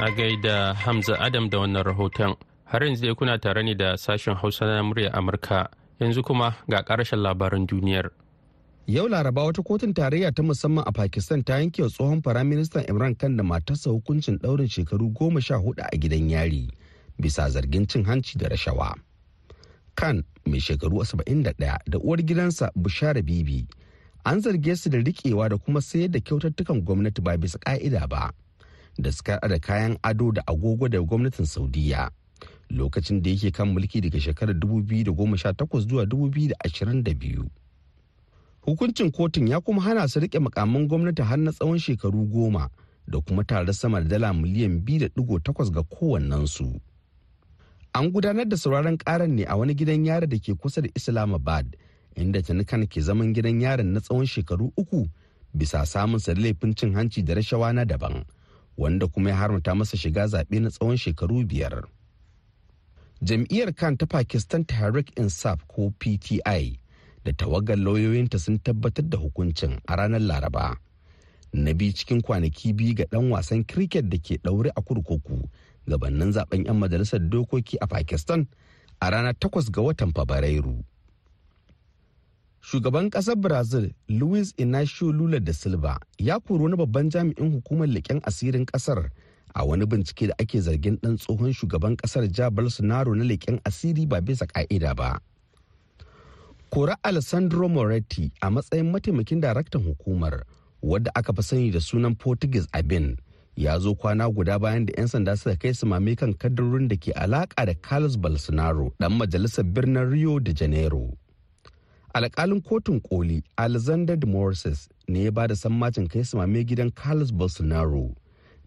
A 0.00 0.08
gaida 0.10 0.74
Hamza 0.74 1.14
Adam 1.20 1.48
da 1.50 1.58
wannan 1.58 1.84
rahoton. 1.84 2.34
Har 2.64 2.80
yanzu 2.82 3.06
dai 3.06 3.14
kuna 3.14 3.38
tare 3.38 3.62
ne 3.62 3.74
da 3.74 3.96
sashen 3.96 4.34
Hausa 4.34 4.64
na 4.66 4.82
muryar 4.82 5.12
Amurka. 5.14 5.68
Yanzu 6.00 6.22
kuma 6.24 6.56
ga 6.68 6.82
ƙarashin 6.82 7.20
labaran 7.22 7.66
duniyar. 7.66 8.10
Yau 8.86 9.08
Laraba 9.08 9.44
wata 9.44 9.62
kotun 9.62 9.94
tarayya 9.94 10.32
ta 10.34 10.42
musamman 10.42 10.84
a 10.86 10.92
Pakistan 10.92 11.42
ta 11.44 11.54
yanke 11.58 11.82
tsohon 11.88 12.22
firaministan 12.22 12.84
Imran 12.88 13.14
Khan 13.18 13.36
da 13.36 13.42
matarsa 13.44 13.90
hukuncin 13.90 14.38
ɗaurin 14.38 14.68
shekaru 14.68 15.08
goma 15.12 15.40
sha 15.40 15.54
huɗu 15.56 15.82
a 15.92 15.96
gidan 15.96 16.30
yari 16.30 16.68
bisa 17.20 17.50
zargin 17.50 17.86
cin 17.86 18.04
hanci 18.04 18.38
da 18.38 18.48
rashawa. 18.48 18.94
Khan 19.94 20.24
mai 20.46 20.58
shekaru 20.60 21.04
71 21.04 21.54
da 21.86 21.98
uwar 21.98 22.18
gidansa 22.22 22.70
Bushara 22.74 23.22
Bibi 23.22 23.66
an 24.24 24.40
zarge 24.42 24.76
su 24.76 24.90
da 24.90 24.98
riƙewa 24.98 25.48
da 25.48 25.56
kuma 25.56 25.80
sayar 25.80 26.10
da 26.10 26.18
kyautattukan 26.20 26.82
gwamnati 26.82 27.22
ba 27.22 27.36
bisa 27.38 27.58
ƙa'ida 27.58 28.08
ba 28.08 28.32
da 28.98 29.10
suka 29.12 29.38
da 29.48 29.58
kayan 29.58 29.96
ado 30.02 30.32
da 30.32 30.42
agogo 30.46 30.88
da 30.90 30.98
gwamnatin 30.98 31.46
Saudiya. 31.46 32.10
Lokacin 32.70 33.22
da 33.22 33.30
yake 33.30 33.52
kan 33.54 33.68
mulki 33.72 34.00
daga 34.00 34.18
shekarar 34.20 34.54
2018 34.54 35.80
zuwa 35.86 36.04
2022. 36.04 37.44
Hukuncin 38.62 39.10
kotun 39.10 39.48
ya 39.48 39.60
kuma 39.60 39.82
hana 39.82 40.08
su 40.08 40.20
riƙe 40.20 40.38
makaman 40.40 40.88
gwamnati 40.88 41.22
har 41.22 41.38
na 41.38 41.52
tsawon 41.52 41.78
shekaru 41.78 42.26
goma 42.26 42.68
da 43.08 43.20
kuma 43.20 43.44
tare 43.44 43.72
sama 43.72 44.00
da 44.00 44.08
dala 44.08 44.32
miliyan 44.32 44.80
biyu 44.84 44.98
da 45.00 45.06
ɗigo 45.08 45.40
takwas 45.42 45.70
ga 45.72 45.82
kowannensu. 45.82 46.80
An 47.94 48.10
gudanar 48.12 48.48
da 48.48 48.56
sauraron 48.56 48.96
karan 48.98 49.34
ne 49.34 49.44
a 49.44 49.56
wani 49.56 49.74
gidan 49.74 50.04
yari 50.06 50.26
da 50.26 50.38
ke 50.38 50.54
kusa 50.54 50.80
da 50.82 50.88
Islamabad 50.94 51.76
inda 52.14 52.42
Tanikan 52.42 52.86
ke 52.86 53.00
zaman 53.02 53.34
gidan 53.34 53.60
yarin 53.60 53.92
na 53.92 54.00
tsawon 54.00 54.26
shekaru 54.26 54.70
uku 54.78 55.08
bisa 55.56 55.82
samun 55.86 56.20
sa 56.20 56.32
laifin 56.34 56.74
cin 56.76 56.94
hanci 56.94 57.22
da 57.24 57.34
rashawa 57.34 57.72
na 57.74 57.84
daban 57.84 58.24
wanda 58.78 59.08
kuma 59.08 59.30
ya 59.30 59.36
haramta 59.36 59.74
masa 59.74 59.96
shiga 59.96 60.26
zaɓe 60.26 60.60
na 60.60 60.70
tsawon 60.70 60.96
shekaru 60.96 61.42
biyar. 61.44 61.82
Jam'iyyar 63.22 63.74
kan 63.74 63.96
ta 63.96 64.06
Pakistan 64.06 64.64
Tehreek 64.64 65.12
Insaf 65.18 65.66
ko 65.68 65.90
PTI 65.98 66.78
da 67.24 67.32
tawagar 67.32 67.76
lauyoyinta 67.78 68.38
sun 68.38 68.58
tabbatar 68.58 69.04
da 69.08 69.18
hukuncin 69.18 69.78
a 69.86 69.96
ranar 69.96 70.20
Laraba. 70.20 70.76
Na 71.52 71.72
biyu 71.74 71.92
cikin 71.92 72.20
kwanaki 72.22 72.72
biyu 72.72 72.94
ga 72.94 73.04
ɗan 73.10 73.30
wasan 73.30 73.64
cricket 73.64 74.08
da 74.08 74.18
ke 74.18 74.38
ɗaure 74.42 74.70
a 74.76 74.80
kurkuku 74.82 75.48
gabanin 75.88 76.32
zaɓen 76.32 76.64
'yan 76.66 76.78
majalisar 76.78 77.20
dokoki 77.20 77.76
a 77.80 77.86
Pakistan 77.86 78.46
a 79.00 79.10
ranar 79.10 79.34
takwas 79.38 79.70
ga 79.70 79.82
watan 79.82 80.12
Fabrairu. 80.14 80.84
Shugaban 82.60 83.10
ƙasar 83.10 83.36
Brazil 83.40 83.90
Luis 84.08 84.52
Inacio 84.56 85.12
Lula 85.12 85.40
da 85.40 85.52
Silva 85.52 85.98
ya 86.18 86.38
kori 86.40 86.62
wani 86.62 86.76
babban 86.76 87.10
jami'in 87.10 87.52
hukumar 87.52 87.88
leƙen 87.88 88.20
asirin 88.22 88.66
ƙasar 88.66 89.10
a 89.54 89.64
wani 89.64 89.86
bincike 89.86 90.26
da 90.28 90.34
ake 90.38 90.60
zargin 90.60 90.96
ɗan 91.00 91.16
tsohon 91.18 91.52
shugaban 91.52 91.96
ƙasar 91.96 92.28
ja 92.32 92.50
Bolsonaro 92.50 93.14
na 93.16 93.24
leƙen 93.24 93.58
asiri 93.64 94.06
ba 94.06 94.20
bisa 94.20 94.46
ƙa'ida 94.46 94.94
ba. 94.94 95.18
Kora 96.70 96.96
Alessandro 97.04 97.68
Moretti 97.68 98.30
a 98.42 98.50
matsayin 98.50 98.90
mataimakin 98.90 99.40
daraktan 99.40 99.82
hukumar 99.82 100.44
wadda 100.82 101.10
aka 101.14 101.32
fi 101.32 101.42
sani 101.42 101.70
da 101.70 101.80
sunan 101.80 102.14
Portuguese 102.18 102.68
Abin 102.72 103.16
ya 103.56 103.78
zo 103.78 103.94
kwana 103.94 104.30
guda 104.30 104.58
bayan 104.58 104.86
da 104.86 104.92
'yan 104.98 105.08
sanda 105.08 105.36
suka 105.36 105.56
kai 105.56 105.72
su 105.74 105.86
mame 105.86 106.14
kan 106.16 106.32
kadarorin 106.34 106.88
da 106.88 106.96
ke 106.96 107.12
alaka 107.12 107.66
da 107.66 107.74
Carlos 107.74 108.16
Bolsonaro 108.16 108.92
dan 109.00 109.12
majalisar 109.18 109.64
birnin 109.64 110.06
Rio 110.10 110.38
de 110.38 110.52
Janeiro. 110.54 111.10
alkalin 112.14 112.60
kotun 112.62 113.00
koli 113.00 113.42
alexander 113.58 114.16
de 114.16 114.26
morses 114.26 114.88
ne 115.08 115.24
ya 115.24 115.30
ba 115.30 115.46
da 115.48 115.54
sammacin 115.54 116.06
kai 116.10 116.22
su 116.24 116.36
mame 116.38 116.64
gidan 116.64 116.90
carlos 116.94 117.30
bolsonaro 117.32 118.14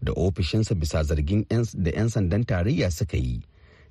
da 0.02 0.12
ofishinsa 0.12 0.74
bisa 0.74 1.02
zargin 1.04 1.44
da 1.76 1.90
'yan 1.90 2.08
sandan 2.08 2.44
tarayya 2.44 2.90
suka 2.90 3.16
yi 3.16 3.40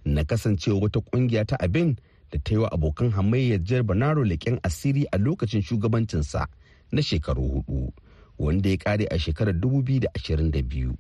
na 0.06 0.24
kasancewa 0.24 0.80
wata 0.82 1.00
ƙungiya 1.02 1.46
ta 1.46 1.56
abin 1.62 1.96
da 2.34 2.40
ta 2.44 2.52
yi 2.54 2.58
wa 2.58 2.70
abokan 2.74 3.12
hamayyar 3.14 3.62
jihar 3.64 3.84
bonaro 3.86 4.24
leƙen 4.26 4.58
asiri 4.66 5.06
a 5.14 5.18
lokacin 5.18 5.62
shugabancinsa 5.62 6.48
na 6.92 7.02
shekaru 7.02 7.42
huɗu 7.62 7.94
wanda 8.40 8.70
ya 8.70 8.78
kare 8.78 9.06
a 9.12 9.18
shekarar 9.20 9.54
2022. 9.54 10.98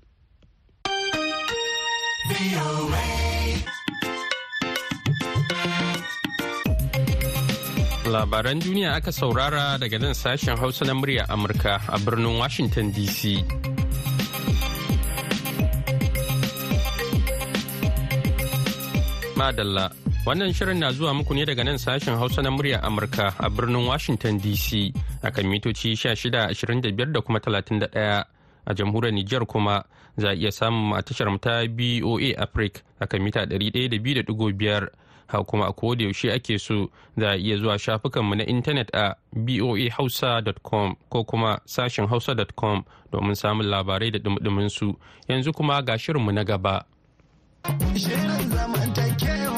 Labaran 8.05 8.59
duniya 8.61 8.93
aka 8.95 9.11
saurara 9.11 9.79
daga 9.81 9.97
nan 9.99 10.13
sashen 10.13 10.57
Hausa 10.57 10.85
na 10.85 10.93
murya 10.93 11.25
Amurka 11.33 11.81
a 11.89 11.97
birnin 11.99 12.37
Washington 12.37 12.91
DC. 12.93 13.41
Madalla, 19.35 19.89
wannan 20.25 20.53
shirin 20.53 20.79
na 20.79 20.91
zuwa 20.91 21.13
muku 21.13 21.33
ne 21.33 21.45
daga 21.45 21.63
nan 21.63 21.77
sashen 21.77 22.15
Hausa 22.15 22.41
na 22.41 22.51
murya 22.51 22.79
Amurka 22.83 23.33
a 23.39 23.49
birnin 23.49 23.85
Washington 23.87 24.39
DC 24.39 24.93
a 25.23 25.31
kan 25.31 25.45
mitoci 25.45 25.91
1625 25.99 27.11
da 27.11 27.21
kuma 27.21 27.39
31 27.39 28.23
a 28.65 28.73
jamhuriyar 28.73 29.13
Nijar 29.13 29.45
kuma 29.45 29.83
za 30.17 30.29
a 30.29 30.33
iya 30.35 30.51
samun 30.51 31.01
tashar 31.03 31.27
ta 31.41 31.67
BOA 31.67 32.39
Africa 32.39 32.79
a 32.99 33.07
kan 33.07 33.21
mita 33.21 33.43
102.5 33.45 34.87
ha 35.27 35.43
kuma 35.43 35.67
a 35.67 35.73
koda 35.73 36.03
yaushe 36.03 36.31
ake 36.31 36.59
so 36.59 36.87
za 37.17 37.31
a 37.31 37.35
iya 37.37 37.57
zuwa 37.57 37.79
shafukanmu 37.79 38.35
na 38.35 38.45
intanet 38.45 38.95
a 38.95 39.15
boahausa.com 39.35 40.95
ko 41.09 41.23
kuma 41.23 41.59
sashen 41.65 42.07
hausa.com 42.07 42.83
domin 43.11 43.35
samun 43.35 43.65
labarai 43.67 44.11
da 44.11 44.19
dumdumin 44.19 44.69
su. 44.69 44.95
Yanzu 45.27 45.51
kuma 45.53 45.81
ga 45.81 45.97
shirinmu 45.99 46.31
na 46.31 46.43
gaba. 46.43 46.85
Shirin 47.95 48.49
zamantakewa 48.51 49.52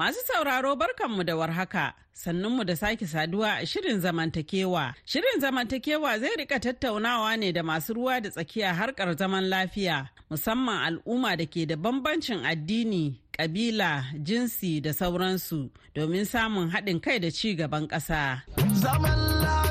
Masu 0.00 0.20
sauraro 0.26 0.76
barkanmu 0.76 1.24
da 1.24 1.36
warhaka. 1.36 1.92
sannunmu 2.12 2.64
da 2.64 2.76
sake 2.76 3.06
saduwa 3.06 3.54
a 3.56 3.66
shirin 3.66 4.00
zamantakewa. 4.00 4.94
Shirin 5.04 5.40
zamantakewa 5.40 6.18
zai 6.18 6.36
riƙa 6.36 6.58
tattaunawa 6.60 7.36
ne 7.38 7.52
da 7.52 7.62
masu 7.62 7.94
ruwa 7.94 8.20
da 8.22 8.30
tsakiya 8.30 8.74
harkar 8.74 9.16
zaman 9.16 9.44
lafiya, 9.48 10.08
musamman 10.30 10.78
al'umma 10.88 11.36
da 11.36 11.44
ke 11.46 11.66
da 11.66 11.76
bambancin 11.76 12.44
addini, 12.44 13.20
kabila, 13.32 14.04
jinsi 14.22 14.80
da 14.80 14.92
sauransu 14.92 15.70
domin 15.94 16.24
samun 16.24 16.70
haɗin 16.70 17.00
kai 17.00 17.18
da 17.18 17.30
ci 17.30 17.54
gaban 17.54 17.86
ƙasa. 17.88 18.42
Zaman 18.80 19.18
lafiya 19.42 19.69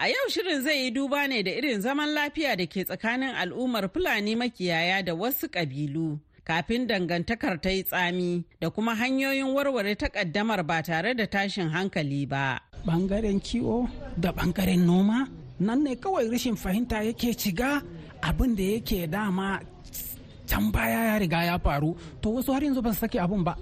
A 0.00 0.06
yau 0.08 0.28
shirin 0.30 0.62
zai 0.62 0.78
yi 0.84 0.90
duba 0.90 1.26
ne 1.28 1.42
da 1.42 1.50
irin 1.50 1.80
zaman 1.80 2.08
lafiya 2.14 2.56
da 2.56 2.66
ke 2.66 2.84
tsakanin 2.86 3.34
al'ummar 3.34 3.90
Fulani 3.92 4.36
makiyaya 4.36 5.04
da 5.04 5.12
wasu 5.14 5.48
ƙabilu. 5.50 6.20
kafin 6.48 6.86
dangantakar 6.88 7.60
ta 7.60 7.68
yi 7.70 7.82
tsami 7.82 8.44
da 8.60 8.70
kuma 8.70 8.94
hanyoyin 8.94 9.52
warware 9.54 9.94
takaddamar 9.98 10.62
ba 10.64 10.82
tare 10.82 11.14
da 11.18 11.26
tashin 11.26 11.68
hankali 11.68 12.24
ba. 12.30 12.60
Bangaren 12.86 13.40
kiwo 13.42 13.90
da 14.16 14.30
ɓangaren 14.32 14.86
noma 14.86 15.28
nan 15.60 15.82
ne 15.82 15.96
kawai 15.96 16.30
rashin 16.30 16.54
fahimta 16.56 17.02
yake 17.04 17.34
ciga 17.34 17.82
abin 18.22 18.54
da 18.56 18.62
yake 18.62 19.10
dama 19.10 19.60
can 20.46 20.70
baya 20.72 21.12
ya 21.12 21.18
riga 21.18 21.44
ya 21.44 21.58
faru 21.58 21.96
to 22.22 22.30
wasu 22.30 22.52
har 22.54 22.62
yanzu 22.62 22.80
ba 22.82 22.92
su 22.94 23.00
sake 23.00 23.18
abun 23.20 23.44
ba. 23.44 23.56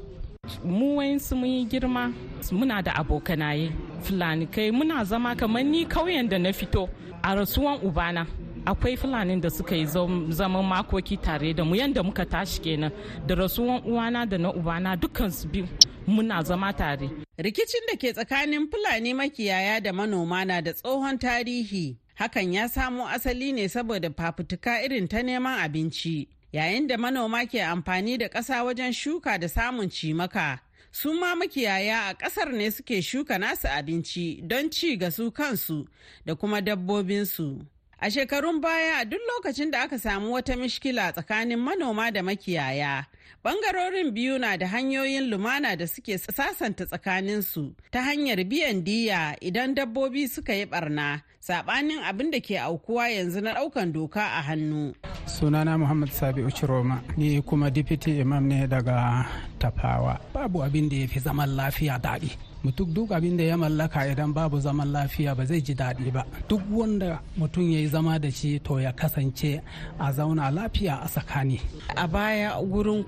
Mu 0.64 0.96
wayansu 0.98 1.36
mun 1.36 1.48
yi 1.48 1.64
girma 1.64 2.12
muna 2.52 2.82
da 2.82 2.92
abokanaye 2.94 3.70
fulani. 4.02 4.46
Kai 4.46 4.70
muna 4.70 5.04
zama 5.04 5.34
kamar 5.36 5.62
ni 5.64 5.84
kauyen 5.86 6.28
da 6.28 6.38
na 6.38 6.52
fito 6.52 6.88
a 7.22 7.34
rasuwan 7.34 7.80
ubana 7.82 8.26
akwai 8.66 8.96
fulanin 8.96 9.40
da 9.40 9.48
suka 9.50 9.74
yi 9.76 9.86
zaman 9.86 10.64
makoki 10.64 11.16
tare 11.16 11.52
da 11.54 11.64
mu. 11.64 11.74
Yadda 11.74 12.02
muka 12.04 12.24
tashi 12.24 12.60
kenan 12.60 12.92
da 13.26 13.34
rasuwan 13.34 13.82
uwana 13.86 14.26
da 14.28 14.38
na 14.38 14.52
ubana 14.52 14.96
dukkan 14.96 15.30
su 15.30 15.48
biyu 15.48 15.66
muna 16.06 16.42
zama 16.42 16.72
tare. 16.72 17.10
Rikicin 17.38 17.86
da 17.90 17.96
ke 17.96 18.12
tsakanin 18.12 18.70
fulani 18.70 19.14
makiyaya 19.14 19.80
da 19.82 19.92
manoma 19.92 20.44
na 20.46 20.60
da 20.60 20.72
tsohon 20.72 21.18
tarihi. 21.18 21.96
Hakan 22.18 22.52
ya 22.54 22.68
samo 22.68 23.04
asali 23.08 23.52
ne 23.52 23.68
saboda 23.68 24.10
fafutuka 24.10 24.82
irin 24.84 25.08
ta 25.08 25.18
neman 25.22 25.60
abinci. 25.64 26.28
Yayin 26.56 26.86
da 26.88 26.96
manoma 26.96 27.44
ke 27.46 27.60
amfani 27.62 28.18
da 28.18 28.28
ƙasa 28.28 28.64
wajen 28.64 28.92
shuka 28.92 29.38
da 29.38 29.46
samun 29.48 29.90
cimaka. 29.90 30.60
Su 30.92 31.12
ma 31.12 31.34
makiyaya 31.34 32.08
a 32.10 32.14
ƙasar 32.14 32.52
ne 32.52 32.70
suke 32.70 33.02
shuka 33.02 33.38
nasu 33.38 33.68
abinci 33.68 34.40
don 34.48 34.70
ci 34.70 34.96
ga 34.96 35.10
su 35.10 35.30
kansu 35.30 35.86
da 36.25 36.34
kuma 36.34 36.62
dabbobinsu. 36.62 37.66
A 38.00 38.10
shekarun 38.10 38.60
baya 38.60 39.04
duk 39.04 39.20
lokacin 39.28 39.70
da 39.70 39.82
aka 39.82 39.98
samu 39.98 40.32
wata 40.32 40.56
mishkila 40.56 41.12
tsakanin 41.12 41.58
manoma 41.58 42.10
da 42.12 42.20
makiyaya, 42.22 43.06
ɓangarorin 43.44 44.10
biyu 44.14 44.38
na 44.38 44.56
da 44.56 44.66
hanyoyin 44.66 45.30
lumana 45.30 45.76
da 45.76 45.86
suke 45.86 46.18
sasanta 46.18 46.86
tsakaninsu 46.86 47.75
ta 47.90 48.02
hanyar 48.02 48.44
biyan 48.44 48.84
diya 48.84 49.36
idan 49.40 49.75
dabbobi 49.75 50.28
suka 50.28 50.52
yi 50.54 50.66
barna, 50.66 51.22
sabanin 51.46 52.02
abin 52.02 52.30
da 52.32 52.40
ke 52.42 52.58
aukuwa 52.58 53.06
yanzu 53.08 53.40
na 53.40 53.54
ɗaukan 53.54 53.92
doka 53.92 54.20
a 54.20 54.42
hannu. 54.42 54.94
Sunana 55.26 55.78
Muhammad 55.78 56.10
Sabi 56.10 56.42
Uchiroma, 56.42 56.98
ni 57.16 57.40
kuma 57.42 57.70
Deputy 57.70 58.18
Imam 58.20 58.48
ne 58.48 58.66
daga 58.66 59.26
Tafawa. 59.58 60.18
Babu 60.34 60.62
abin 60.64 60.88
da 60.90 60.96
ya 60.96 61.06
fi 61.06 61.20
zaman 61.20 61.54
lafiya 61.54 61.98
daɗi. 62.02 62.34
Mutum 62.66 62.88
duk 62.94 63.11
abin 63.16 63.37
da 63.38 63.44
ya 63.44 63.56
mallaka 63.56 64.00
idan 64.12 64.32
babu 64.35 64.58
zaman 64.61 64.88
lafiya 64.94 65.37
ba 65.38 65.44
zai 65.50 65.61
ji 65.66 65.75
daɗi 65.75 66.08
ba. 66.16 66.23
Duk 66.49 66.62
wanda 66.70 67.20
mutum 67.38 67.62
ya 67.73 67.78
yi 67.78 67.87
zama 67.87 68.18
da 68.18 68.30
shi 68.30 68.58
to 68.58 68.78
ya 68.80 68.92
kasance 68.92 69.61
a 69.99 70.06
zauna 70.16 70.50
lafiya 70.50 70.94
a 71.04 71.08
tsakani. 71.08 71.58
A 71.96 72.08
baya 72.08 72.50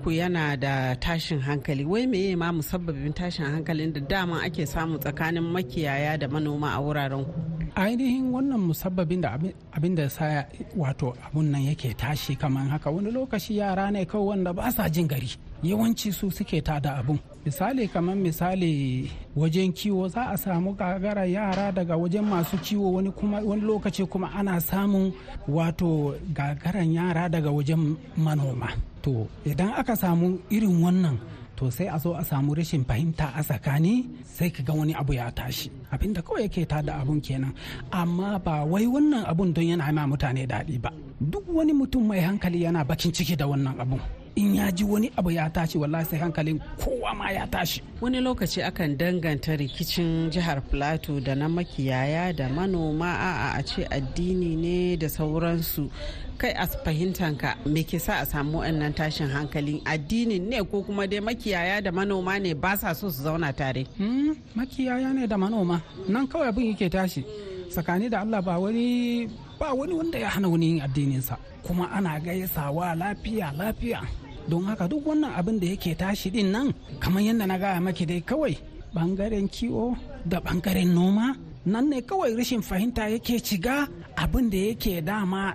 ku 0.03 0.09
yana 0.19 0.57
da 0.59 0.95
tashin 0.95 1.39
hankali. 1.41 1.83
Wai 1.85 2.05
meye 2.05 2.35
ma 2.37 2.51
musabbabin 2.51 3.13
tashin 3.13 3.45
hankalin 3.53 3.91
da 3.93 3.99
dama 3.99 4.35
ake 4.45 4.63
samu 4.65 4.97
tsakanin 4.97 5.43
makiyaya 5.55 6.17
da 6.21 6.27
manoma 6.27 6.69
a 6.77 6.79
wuraren 6.81 7.25
ku 7.25 7.33
ainihin 7.75 8.31
wannan 8.33 8.59
musabbabin 8.59 9.21
da 9.21 9.37
abin 9.73 9.95
da 9.95 10.09
sa 10.09 10.45
wato 10.75 11.13
abun 11.27 11.51
nan 11.51 11.61
yake 11.61 11.93
tashi 11.97 12.35
kamar 12.35 12.67
haka. 12.69 12.89
Wani 12.91 13.11
lokaci 13.11 13.57
yara 13.57 13.91
ne 13.91 14.05
kawai 14.05 14.27
wanda 14.35 14.53
ba 14.53 14.71
sa 14.71 14.87
jin 14.89 15.07
gari. 15.07 15.35
Yawanci 15.63 16.11
su 16.11 16.31
suke 16.31 16.61
tada 16.61 16.95
abun. 16.97 17.19
Misali 17.45 17.87
kamar 17.87 18.15
misali 18.15 19.11
wajen 19.35 19.73
kiwo 19.73 20.07
za 20.07 20.29
a 20.29 20.37
samu 20.37 20.73
gagara 20.73 21.25
yara 21.25 21.71
daga 21.71 21.95
wajen 21.97 22.23
masu 22.25 22.57
kiwo 22.57 22.93
wani 22.93 23.11
kuma 23.11 23.39
wani 23.41 23.61
lokaci 23.61 24.05
kuma 24.05 24.31
ana 24.33 24.61
samun 24.61 25.11
wato 25.47 26.15
gagaran 26.33 26.93
yara 26.93 27.29
daga 27.29 27.51
wajen 27.51 27.95
manoma. 28.17 28.69
To 29.01 29.27
idan 29.45 29.73
aka 29.77 29.95
samu 29.95 30.39
irin 30.49 30.81
wannan 30.83 31.17
to 31.55 31.69
sai 31.71 31.87
a 31.87 31.97
zo 32.03 32.11
a 32.15 32.23
samu 32.29 32.55
rashin 32.55 32.83
fahimta 32.89 33.27
a 33.35 33.41
tsakani 33.47 33.93
sai 34.35 34.49
ka 34.55 34.61
ga 34.67 34.73
wani 34.79 34.93
abu 35.01 35.13
ya 35.19 35.27
tashi. 35.31 35.67
Abinda 35.91 36.21
kawai 36.21 36.43
yake 36.47 36.61
ta 36.71 36.77
da 36.87 36.93
abun 37.03 37.19
kenan. 37.25 37.53
Amma 37.91 38.39
ba 38.45 38.63
wai 38.71 38.85
wannan 38.93 39.23
abun 39.31 39.49
don 39.55 39.63
yana 39.71 39.91
ma 39.97 40.03
mutane 40.07 40.43
daɗi 40.51 40.75
ba. 40.83 40.89
Duk 41.31 41.43
wani 41.55 41.73
mutum 41.79 42.03
mai 42.07 42.19
hankali 42.27 42.59
yana 42.63 42.81
bakin 42.89 43.11
ciki 43.15 43.35
da 43.35 43.45
wannan 43.51 43.75
abun. 43.83 43.99
In 44.35 44.55
ya 44.55 44.71
ji 44.71 44.83
wani 44.83 45.11
abu 45.17 45.31
ya 45.31 45.49
tashi 45.49 45.77
wallahi 45.77 46.05
sai 46.05 46.19
hankalin 46.19 46.59
kowa 46.83 47.13
ma 47.15 47.31
ya 47.31 47.45
tashi. 47.47 47.81
Wani 48.01 48.19
lokaci 48.21 48.61
akan 48.63 48.97
danganta 48.97 49.55
rikicin 49.57 50.29
jihar 50.31 50.61
plateau 50.61 51.19
da 51.19 51.35
na 51.35 51.47
makiyaya 51.49 52.35
da 52.35 52.47
manoma 52.49 53.09
a 53.13 53.57
a 53.59 53.63
ce 53.63 53.85
addini 53.89 54.55
ne 54.55 54.95
da 54.95 55.07
sauransu. 55.07 55.89
Kai 56.37 56.51
a 56.55 56.65
fahimtanka 56.67 57.65
me 57.65 57.83
ke 57.83 57.99
sa 57.99 58.21
a 58.21 58.25
samu 58.25 58.59
wannan 58.63 58.93
tashin 58.95 59.27
hankalin? 59.29 59.83
Addini 59.83 60.39
ne 60.39 60.63
ko 60.63 60.83
kuma 60.83 61.07
dai 61.07 61.19
makiyaya 61.19 61.83
da 61.83 61.91
manoma 61.91 62.39
ne 62.41 62.53
ba 62.53 62.77
sa 62.77 62.93
so 62.93 63.09
su 63.09 63.23
zauna 63.23 63.53
tare? 63.55 63.83
Hmm, 63.97 64.33
makiyaya 64.55 65.13
ne 65.13 65.27
da 65.27 65.35
manoma. 65.35 65.81
Nan 66.07 66.27
kawai 66.27 66.47
abin 66.49 66.71
yake 66.73 66.89
tashi. 66.89 67.23
Tsakani 67.69 68.09
da 68.09 68.21
allah 68.21 68.41
ba 68.41 68.57
wani 68.59 69.27
ba 69.59 69.73
wani 69.73 69.93
wanda 69.93 70.17
ya 70.19 70.29
hana 70.29 70.47
wani 70.49 70.65
yin 70.67 70.81
addininsa. 70.81 71.37
Kuma 71.63 71.91
ana 71.91 72.19
gaisawa 72.19 72.95
lafiya 72.95 73.51
lafiya. 73.51 74.01
Don 74.49 74.63
haka 74.65 74.87
duk 74.87 75.05
wannan 75.05 75.33
abin 75.35 75.59
da 75.59 75.67
yake 75.67 75.95
tashi 75.95 76.29
ɗin 76.31 76.51
nan 76.51 76.73
kamar 76.99 77.21
yadda 77.23 77.45
na 77.47 77.57
gaya 77.57 77.79
maki 77.81 78.05
dai 78.05 78.21
kawai 78.21 78.57
ɓangaren 78.95 79.47
kiwo 79.49 79.95
da 80.25 80.39
ɓangaren 80.39 80.89
noma 80.95 81.35
nan 81.65 81.85
ne 81.89 82.01
kawai 82.01 82.33
rashin 82.37 82.61
fahimta 82.61 83.09
yake 83.09 83.39
ciga 83.39 83.87
abin 84.15 84.49
da 84.49 84.57
yake 84.57 85.01
dama 85.05 85.53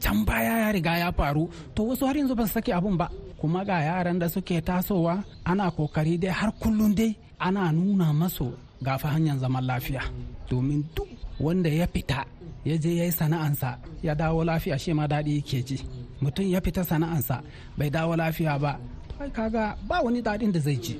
can 0.00 0.24
baya 0.24 0.58
ya 0.64 0.72
riga 0.72 0.98
ya 0.98 1.12
faru. 1.12 1.50
To 1.74 1.82
wasu 1.88 2.06
har 2.06 2.14
yanzu 2.16 2.34
ban 2.36 2.46
sake 2.46 2.72
abun 2.72 2.96
ba. 2.96 3.10
Kuma 3.40 3.64
ga 3.64 3.78
yaran 3.82 4.18
da 4.18 4.28
suke 4.28 4.60
tasowa 4.62 5.22
ana 5.44 5.70
ƙoƙari 5.70 6.18
dai 6.20 6.30
har 6.30 6.52
kullum 6.60 6.94
dai 6.94 7.16
ana 7.40 7.72
nuna 7.72 8.12
masu 8.12 8.52
gafa 8.82 9.08
hanyar 9.08 9.38
zaman 9.38 9.64
lafiya. 9.66 10.02
Domin 10.48 10.84
duk 10.94 11.08
wanda 11.40 11.68
ya 11.70 11.86
fita 11.86 12.24
ya 12.68 12.76
je 12.82 12.90
ya 12.98 13.04
yi 13.04 13.12
sana'ansa 13.12 13.70
ya 14.02 14.12
dawo 14.14 14.44
lafiya 14.44 14.78
shi 14.78 14.92
ma 14.92 15.06
daɗi 15.06 15.36
yake 15.36 15.58
ji. 15.68 15.76
Mutum 16.22 16.46
ya 16.46 16.60
fita 16.60 16.84
sana'ansa 16.84 17.42
bai 17.78 17.90
dawo 17.90 18.16
lafiya 18.16 18.58
ba 18.60 18.72
kaga 19.36 19.76
ba 19.88 19.96
wani 20.04 20.20
daɗin 20.22 20.52
da 20.52 20.60
zai 20.60 20.76
ji. 20.76 20.94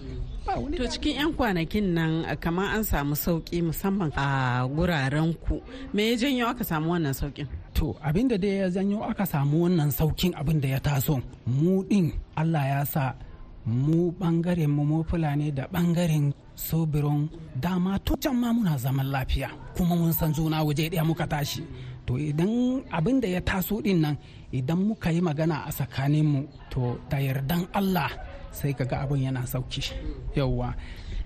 To 0.48 0.86
cikin 0.88 1.14
'yan 1.20 1.32
kwanakin 1.36 1.86
nan 1.92 2.12
kamar 2.40 2.72
an 2.76 2.84
samu 2.84 3.12
sauƙi 3.14 3.60
musamman 3.62 4.08
a 4.16 4.64
guraren 4.66 5.36
ku 5.44 5.60
me 5.92 6.10
ya 6.10 6.16
janyo 6.16 6.48
aka 6.48 6.64
samu 6.64 6.88
wannan 6.96 7.12
saukin 7.12 7.46
to 7.74 7.94
abin 8.02 8.28
da 8.28 8.36
dai 8.38 8.64
ya 8.64 8.68
janyo 8.72 9.04
aka 9.04 9.26
samu 9.26 9.68
wannan 9.68 9.90
saukin 9.92 10.32
abin 10.34 10.60
da 10.60 10.68
ya 10.68 10.80
taso 10.80 11.20
mu 11.46 11.84
din 11.84 12.12
allah 12.34 12.64
ya 12.64 12.84
sa 12.84 13.14
mu 13.66 14.10
ɓangaren 14.18 14.70
mu 14.72 15.04
fulani 15.04 15.52
da 15.52 15.68
ɓangaren 15.72 16.32
sobiron 16.58 17.20
dama 17.64 17.92
tucan 18.06 18.34
ma 18.42 18.48
muna 18.56 18.74
zaman 18.84 19.06
lafiya 19.14 19.48
kuma 19.76 19.94
mun 19.96 20.12
san 20.12 20.32
juna 20.34 20.58
waje 20.66 20.84
ɗaya 20.90 21.04
muka 21.06 21.26
tashi. 21.32 21.62
To 22.06 22.12
idan 22.18 22.82
abin 22.90 23.20
da 23.22 23.28
ya 23.28 23.40
taso 23.40 23.74
ɗin 23.84 23.98
nan 24.02 24.16
idan 24.52 24.78
muka 24.88 25.08
yi 25.14 25.20
magana 25.20 25.56
a 25.68 25.70
tsakaninmu 25.76 26.40
to 26.72 26.82
da 27.10 27.16
yardan 27.26 27.62
allah 27.78 28.10
sai 28.50 28.72
kaga 28.78 28.96
abin 29.06 29.22
yana 29.26 29.42
sauƙi. 29.52 29.82
Yauwa. 30.36 30.74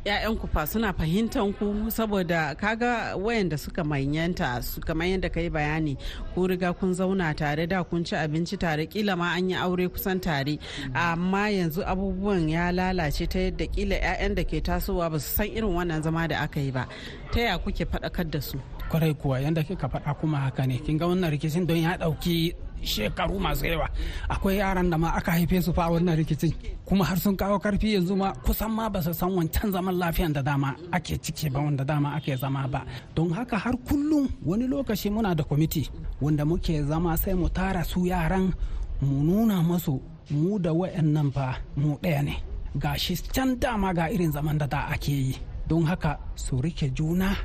‘Ya'yan 0.04 0.34
ku 0.34 0.46
fa 0.50 0.66
suna 0.66 0.90
fahimtar 0.92 1.46
ku 1.54 1.86
saboda 1.86 2.58
kaga 2.58 3.14
wayanda 3.14 3.54
suka 3.54 3.84
manyanta 3.86 4.58
kamar 4.82 5.06
yadda 5.14 5.30
ka 5.30 5.38
yi 5.40 5.46
bayani 5.50 5.94
ku 6.34 6.42
riga 6.50 6.74
kun 6.74 6.90
zauna 6.90 7.30
tare 7.36 7.66
da 7.70 7.84
kun 7.86 8.02
ci 8.04 8.16
abinci 8.18 8.58
tare 8.58 8.86
kila 8.90 9.14
ma 9.16 9.30
an 9.38 9.50
yi 9.50 9.54
aure 9.54 9.86
kusan 9.88 10.18
tare. 10.20 10.58
Amma 10.94 11.54
yanzu 11.54 11.86
abubuwan 11.86 12.50
ya 12.50 12.72
lalace 12.74 13.30
ta 13.30 13.38
yadda 13.38 13.66
kila 13.70 13.94
'ya'yan 13.94 14.34
da 14.34 14.42
ke 14.42 14.58
tasowa 14.58 15.06
ba 15.10 15.18
su 15.22 15.30
san 15.38 15.46
irin 15.46 15.70
wannan 15.70 16.02
zama 16.02 16.26
da 16.26 16.42
aka 16.42 16.58
yi 16.60 16.72
ba. 16.74 16.88
Ta 17.30 17.40
ya 17.40 17.58
kuke 17.62 17.86
faɗakar 17.86 18.26
da 18.30 18.40
su? 18.42 18.58
Kwarai 18.90 19.14
kuwa 19.14 19.38
yadda 19.38 19.62
kika 19.62 19.86
faɗa 19.86 20.18
kuma 20.18 20.38
haka 20.50 20.66
ne. 20.66 20.82
Kin 20.82 20.98
ga 20.98 21.06
wannan 21.06 21.30
rikicin 21.30 21.62
don 21.66 21.78
ya 21.78 21.94
ɗauki 21.96 22.54
shekaru 22.82 23.38
masu 23.40 23.66
yawa. 23.66 23.88
Akwai 24.28 24.56
yaran 24.58 24.90
da 24.90 24.96
ma 24.98 25.08
aka 25.14 25.32
haife 25.32 25.62
su 25.62 25.72
fa 25.72 25.88
wannan 25.90 26.16
rikicin 26.16 26.52
kuma 26.86 27.04
har 27.04 27.16
sun 27.16 27.36
kawo 27.36 27.58
ƙarfi 27.58 27.94
yanzu 27.94 28.16
ma 28.16 28.32
kusan 28.44 28.70
ma 28.70 28.88
ba 28.88 29.02
su 29.02 29.12
san 29.14 29.30
wancan 29.30 29.72
zaman 29.72 29.94
lafiyan 29.98 30.32
da 30.32 30.42
dama 30.42 30.74
ake 30.92 31.18
ciki 31.22 31.50
ba 31.52 31.60
wanda 31.60 31.84
dama 31.84 32.14
ake 32.16 32.36
zama 32.36 32.66
ba. 32.68 32.84
Don 33.14 33.30
haka 33.30 33.56
har 33.56 33.72
kullum 33.86 34.28
wani 34.44 34.66
lokaci 34.68 35.10
muna 35.10 35.34
da 35.34 35.44
kwamiti 35.44 35.88
wanda 36.20 36.44
muke 36.44 36.82
zama 36.86 37.16
sai 37.16 37.34
mu 37.34 37.48
tara 37.48 37.84
su 37.84 38.00
yaran 38.06 38.52
mu 39.00 39.22
nuna 39.22 39.62
masu 39.62 40.00
mu 40.30 40.58
da 40.58 40.72
wayannan 40.72 41.30
fa 41.32 41.56
mu 41.76 41.96
ɗaya 42.02 42.22
ne. 42.24 42.34
Ga 42.78 42.96
shi 42.96 43.16
can 43.34 43.58
dama 43.58 43.92
ga 43.94 44.08
irin 44.10 44.32
zaman 44.32 44.58
da 44.58 44.66
da 44.66 44.88
ake 44.92 45.08
yi. 45.12 45.36
Don 45.68 45.84
haka 45.84 46.18
su 46.34 46.56
riƙe 46.56 46.92
juna. 46.94 47.36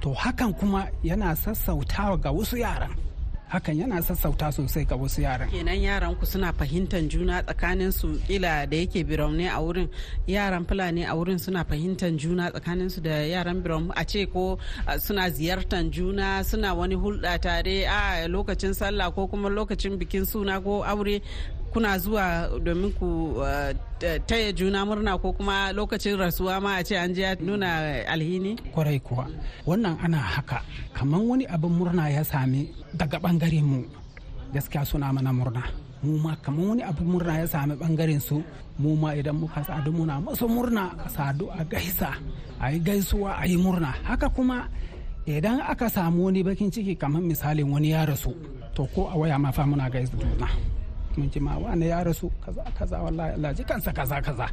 To 0.00 0.14
hakan 0.14 0.52
kuma 0.58 0.86
yana 1.02 1.34
sassautawa 1.36 2.16
ga 2.22 2.30
wasu 2.30 2.56
yaran. 2.56 2.94
Hakan 3.52 3.76
yana 3.80 4.02
sassauta 4.02 4.52
sosai 4.52 4.84
ga 4.86 4.96
wasu 4.96 5.22
yaran. 5.22 5.48
Kenan 5.50 5.80
yaran 5.80 6.14
ku 6.18 6.26
suna 6.26 6.52
fahimtar 6.52 7.02
juna 7.08 7.42
tsakanin 7.42 7.92
su 7.92 8.18
kila 8.26 8.66
da 8.66 8.76
yake 8.76 9.04
birom 9.04 9.34
a 9.40 9.58
wurin 9.60 9.88
yaran 10.26 10.64
fulani 10.66 11.04
a 11.04 11.14
wurin 11.16 11.38
suna 11.40 11.64
fahimtar 11.64 12.16
juna 12.18 12.50
tsakanin 12.50 12.90
su 12.90 13.00
da 13.00 13.10
yaran 13.24 13.62
birom. 13.62 13.90
A 13.96 14.04
ce 14.04 14.26
ko 14.26 14.58
suna 14.98 15.30
ziyartar 15.30 15.90
juna 15.90 16.44
suna 16.44 16.74
wani 16.74 16.94
hulɗa 16.96 17.40
tare 17.40 17.84
a 17.86 18.28
lokacin 18.28 18.74
sallah 18.74 19.10
ko 19.14 19.26
kuma 19.26 19.48
lokacin 19.48 19.98
bikin 19.98 20.26
suna 20.26 20.60
ko 20.60 20.82
aure 20.84 21.20
kuna 21.72 21.98
zuwa 21.98 22.48
domin 22.64 22.92
ku 22.98 23.38
taya 24.26 24.52
juna 24.52 24.84
murna 24.84 25.18
ko 25.18 25.32
kuma 25.32 25.72
lokacin 25.72 26.16
rasuwa 26.16 26.60
ma 26.62 26.70
a 26.78 26.84
ce 26.84 26.94
an 26.96 27.14
je 27.14 27.24
nuna 27.40 28.04
alhini? 28.08 28.56
Kwarai 28.74 29.00
kuwa. 29.00 29.26
Wannan 29.66 29.96
ana 30.04 30.18
haka 30.18 30.62
kamar 30.94 31.20
wani 31.20 31.44
abin 31.46 31.70
murna 31.70 32.08
ya 32.10 32.24
sami 32.24 32.70
daga 32.94 33.18
ɓangaren 33.18 33.64
mu 33.64 33.84
gaskiya 34.54 34.84
suna 34.84 35.12
mana 35.12 35.32
murna. 35.32 35.62
mu 36.02 36.18
ma 36.18 36.36
kamar 36.36 36.66
wani 36.68 36.82
abin 36.82 37.06
murna 37.06 37.38
ya 37.42 37.46
sami 37.46 37.74
ɓangaren 37.74 38.20
su 38.20 38.42
mu 38.78 38.96
ma 38.96 39.14
idan 39.18 39.34
muka 39.40 39.64
sadu 39.64 39.90
muna 39.92 40.20
masu 40.20 40.46
murna 40.48 40.94
sadu 41.16 41.46
a 41.50 41.64
gaisa 41.64 42.10
a 42.60 42.70
yi 42.72 42.78
gaisuwa 42.86 43.30
a 43.42 43.46
yi 43.50 43.56
murna 43.56 43.90
haka 44.06 44.28
kuma 44.30 44.68
idan 45.26 45.60
aka 45.60 45.90
samu 45.90 46.24
wani 46.26 46.42
bakin 46.46 46.70
ciki 46.70 46.94
kamar 46.96 47.22
misalin 47.22 47.66
wani 47.72 47.90
ya 47.90 48.06
rasu 48.06 48.30
to 48.74 48.86
ko 48.94 49.10
a 49.12 49.18
waya 49.18 49.38
ma 49.38 49.50
fa 49.50 49.66
muna 49.66 49.90
gaisa 49.90 50.14
juna 50.16 50.48
mun 51.18 51.28
ji 51.30 51.40
ma 51.40 51.58
wani 51.58 51.86
ya 51.88 52.04
rasu? 52.04 52.30
Kaza 52.44 52.62
kaza 52.78 52.96
wallahi 53.02 53.32
Allah 53.36 53.50
ji 53.56 53.64
kansa 53.64 53.90
kaza 53.92 54.16
kaza. 54.26 54.46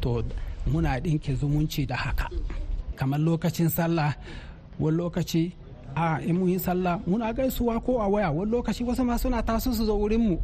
To 0.00 0.22
muna 0.66 1.00
dinke 1.00 1.34
zumunci 1.36 1.86
da 1.86 1.96
haka. 1.96 2.26
Kamar 2.96 3.20
lokacin 3.20 3.68
sallah 3.68 4.14
wani 4.80 4.96
lokaci 4.96 5.52
a 5.96 6.18
in 6.24 6.36
mun 6.38 6.48
yi 6.48 6.58
sallah 6.58 6.98
muna 7.06 7.32
gaisuwa 7.32 7.80
ko 7.84 8.00
a 8.00 8.08
waya 8.08 8.30
wani 8.30 8.50
lokaci 8.52 8.84
wasu 8.84 9.04
ma 9.04 9.16
suna 9.18 9.42
taso 9.42 9.72
su 9.72 9.84
zo 9.84 9.94
wurin 9.98 10.20
mu 10.20 10.36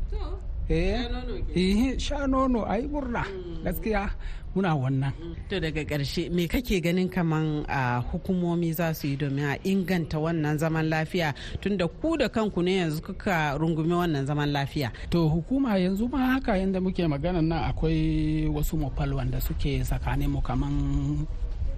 eh 0.68 1.98
sha 1.98 2.26
nono 2.26 2.64
a 2.64 2.78
yi 2.78 2.86
murna. 2.88 3.24
Gaskiya 3.64 4.10
muna 4.54 4.74
wannan. 4.74 5.12
To 5.48 5.60
daga 5.60 5.84
ƙarshe 5.84 6.30
me 6.30 6.46
kake 6.48 6.80
ganin 6.82 7.08
kaman 7.10 7.64
a 7.68 8.00
hukumomi 8.00 8.72
za 8.74 8.92
su 8.94 9.08
yi 9.08 9.16
domin 9.16 9.44
a 9.44 9.58
inganta 9.64 10.18
wannan 10.18 10.58
zaman 10.58 10.88
lafiya? 10.88 11.34
Tunda 11.60 11.88
ku 11.88 12.16
da 12.16 12.28
kanku 12.28 12.62
ne 12.62 12.78
yanzu 12.78 13.02
kuka 13.02 13.58
rungumi 13.58 13.92
wannan 13.94 14.26
zaman 14.26 14.52
lafiya. 14.52 14.90
To 15.10 15.28
hukuma 15.28 15.76
yanzu 15.78 16.08
ma 16.10 16.34
haka 16.38 16.52
yadda 16.52 16.80
muke 16.80 17.02
magana 17.08 17.42
nan 17.42 17.72
akwai 17.72 18.48
wasu 18.48 18.76
mafal 18.78 19.14
wanda 19.14 19.40
suke 19.40 19.82
tsakanin 19.82 20.30
mu 20.30 20.40
kaman 20.40 21.26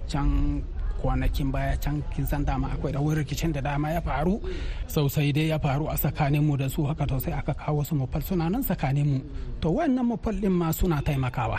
can 0.07 0.63
kwanakin 1.01 1.51
baya 1.51 1.77
can 1.77 2.03
kin 2.15 2.25
san 2.25 2.43
dama 2.45 2.67
akwai 2.69 2.91
da 2.93 2.99
rikicin 2.99 3.53
da 3.53 3.61
dama 3.61 3.89
ya 3.91 4.01
faru. 4.01 4.39
Sosai 4.87 5.33
dai 5.33 5.47
ya 5.49 5.57
faru 5.59 5.87
a 5.89 5.95
tsakanin 5.97 6.43
mu 6.43 6.55
da 6.57 6.67
su 6.69 6.83
haka 6.85 7.05
to 7.07 7.19
sai 7.19 7.33
aka 7.33 7.53
kawo 7.53 7.83
su 7.85 7.95
mafal 7.95 8.21
suna 8.23 8.49
nan 8.49 8.61
tsakanin 8.61 9.05
mu. 9.05 9.19
To 9.61 9.69
wannan 9.73 10.05
mafal 10.05 10.39
din 10.39 10.51
ma 10.51 10.71
suna 10.71 11.01
taimakawa. 11.01 11.57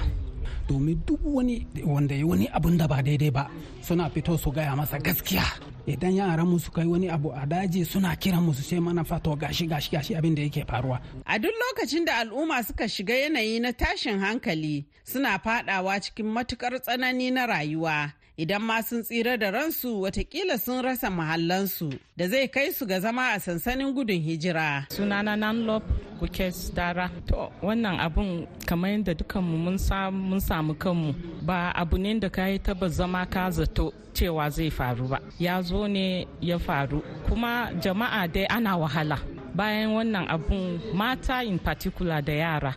Domin 0.68 1.00
duk 1.06 1.20
wani 1.24 1.66
wanda 1.84 2.14
ya 2.14 2.26
wani 2.26 2.46
abun 2.48 2.76
da 2.78 2.86
ba 2.88 3.02
daidai 3.02 3.30
ba 3.30 3.50
suna 3.82 4.10
fito 4.10 4.36
su 4.38 4.50
gaya 4.50 4.76
masa 4.76 4.98
gaskiya. 4.98 5.44
Idan 5.86 6.12
yaran 6.16 6.46
mu 6.46 6.58
suka 6.58 6.82
yi 6.82 6.86
wani 6.88 7.08
abu 7.08 7.30
a 7.32 7.46
daji 7.46 7.84
suna 7.86 8.16
kiran 8.16 8.42
mu 8.42 8.52
su 8.54 8.62
ce 8.62 8.80
mana 8.80 9.04
fato 9.04 9.34
gashi 9.36 9.66
gashi 9.66 9.90
gashi 9.90 10.14
abin 10.14 10.34
da 10.34 10.42
yake 10.42 10.64
faruwa. 10.66 11.00
A 11.26 11.38
duk 11.38 11.52
lokacin 11.62 12.04
da 12.04 12.18
al'umma 12.20 12.62
suka 12.64 12.88
shiga 12.88 13.14
yanayi 13.14 13.60
na 13.60 13.72
tashin 13.72 14.18
hankali 14.20 14.86
suna 15.04 15.38
fadawa 15.38 16.00
cikin 16.00 16.26
matuƙar 16.26 16.80
tsanani 16.80 17.30
na 17.32 17.46
rayuwa. 17.46 18.12
Idan 18.42 18.62
ma 18.62 18.76
sun 18.82 19.02
tsira 19.02 19.36
da 19.36 19.50
ransu 19.50 20.00
wataƙila 20.02 20.58
sun 20.58 20.82
rasa 20.84 21.10
mahallansu 21.10 21.98
da 22.16 22.28
zai 22.28 22.46
kai 22.54 22.70
su 22.72 22.86
ga 22.86 23.00
zama 23.00 23.22
a 23.34 23.40
sansanin 23.40 23.92
gudun 23.96 24.20
hijira. 24.26 24.86
Sunana 24.90 25.34
Nanlop 25.36 25.82
Bukes 26.20 26.70
Dara. 26.70 27.10
To 27.26 27.50
wannan 27.62 27.98
abun 27.98 28.46
kamar 28.66 28.90
yadda 28.90 29.14
dukanmu 29.18 29.56
mun 30.28 30.40
samu 30.40 30.74
kanmu 30.82 31.14
ba 31.42 31.72
abu 31.74 31.98
ne 31.98 32.14
da 32.20 32.28
ka 32.28 32.44
yi 32.46 32.58
taba 32.58 32.88
zama 32.88 33.26
ka 33.26 33.50
zato 33.50 33.92
cewa 34.14 34.48
zai 34.50 34.70
faru 34.70 35.08
ba. 35.08 35.18
Ya 35.38 35.60
zo 35.62 35.86
ne 35.88 36.26
ya 36.40 36.58
faru 36.58 37.02
kuma 37.28 37.72
jama'a 37.82 38.28
dai 38.32 38.46
ana 38.46 38.78
wahala. 38.78 39.18
bayan 39.58 39.90
wannan 39.90 40.28
abun 40.30 40.78
mata 40.94 41.42
in 41.42 41.58
particular 41.58 42.22
da 42.22 42.32
yara 42.32 42.72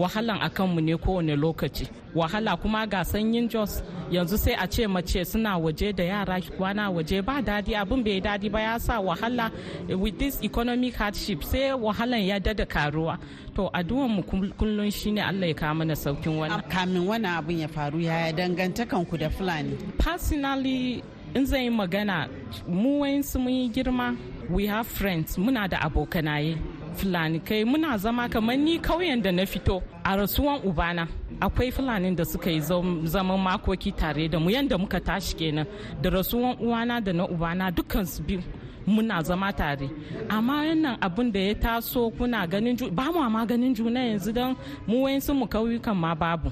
wahalan 0.00 0.38
a 0.40 0.48
kanmu 0.56 0.80
ne 0.80 0.94
kowane 0.96 1.36
lokaci. 1.36 1.84
Wahala 2.14 2.56
kuma 2.60 2.86
ga 2.86 3.00
sanyin 3.04 3.48
jos 3.52 3.82
yanzu 4.10 4.36
sai 4.44 4.54
a 4.58 4.66
ce 4.66 4.86
mace 4.94 5.24
suna 5.30 5.58
waje 5.58 5.88
da 5.98 6.04
yara 6.04 6.40
kwana 6.56 6.90
waje 6.96 7.18
ba 7.26 7.34
daɗi 7.48 7.72
abin 7.80 8.02
bai 8.04 8.20
daɗi 8.20 8.48
ba 8.54 8.60
ya 8.60 8.78
sa 8.78 9.00
wahala. 9.00 9.50
With 9.88 10.18
this 10.18 10.42
economic 10.42 10.94
hardship 10.94 11.44
sai 11.44 11.72
wahalan 11.84 12.26
ya 12.26 12.38
dada 12.38 12.66
karuwa. 12.66 13.18
To 13.54 13.68
addu'an 13.74 14.10
mu 14.16 14.22
kullum 14.22 14.90
shine 14.92 15.18
Allah 15.18 15.48
ya 15.48 15.54
kawo 15.54 15.74
mana 15.74 15.94
saukin 15.96 16.32
wannan 16.38 16.62
kamin 16.70 17.04
wannan 17.06 17.38
abin 17.38 17.58
ya 17.60 17.68
faru 17.68 18.00
yaya 18.00 18.32
dangantakan 18.32 19.06
ku 19.08 19.16
da 19.18 19.28
fulani? 19.28 19.76
Personally 19.98 21.02
in 21.34 21.46
zai 21.46 21.64
yi 21.64 21.70
magana 21.70 22.28
mu 22.66 23.00
wayansu 23.02 23.38
mun 23.40 23.52
yi 23.52 23.68
girma 23.70 24.16
we 24.48 24.66
have 24.66 24.86
friends 24.86 25.36
muna 25.36 25.68
da 25.68 25.78
abokanaye. 25.78 26.79
Fulani. 26.98 27.40
Kai 27.40 27.64
muna 27.64 27.98
zama 27.98 28.28
kamar 28.28 28.56
ni 28.56 28.78
kauyen 28.78 29.22
da 29.22 29.30
na 29.32 29.44
fito. 29.46 29.82
A 30.04 30.16
rasuwan 30.16 30.60
ubana 30.68 31.08
akwai 31.40 31.70
fulanin 31.72 32.16
da 32.16 32.24
suka 32.24 32.50
yi 32.50 32.60
zaman 32.60 33.38
makoki 33.46 33.90
tare 33.96 34.28
da 34.28 34.38
mu. 34.38 34.50
Yadda 34.50 34.78
muka 34.78 35.00
tashi 35.00 35.34
kenan 35.36 35.66
da 36.02 36.08
rasuwan 36.10 36.56
uwana 36.60 37.00
da 37.04 37.12
na 37.12 37.24
ubana 37.26 37.70
dukkan 37.76 38.06
su 38.06 38.22
biyu 38.22 38.42
muna 38.86 39.22
zama 39.22 39.52
tare. 39.52 39.88
Amma 40.28 40.52
wannan 40.64 40.96
abin 41.00 41.32
da 41.32 41.38
ya 41.40 41.54
taso 41.54 42.10
kuna 42.16 42.46
ganin 42.46 42.76
ba 42.94 43.04
mu 43.12 43.20
ma 43.30 43.44
ganin 43.46 43.74
juna 43.74 44.00
yanzu 44.00 44.32
don 44.34 44.56
mu 44.86 45.04
wayansu 45.04 45.32
mu 45.34 45.46
kauyukan 45.46 45.94
ma 45.96 46.14
babu. 46.14 46.48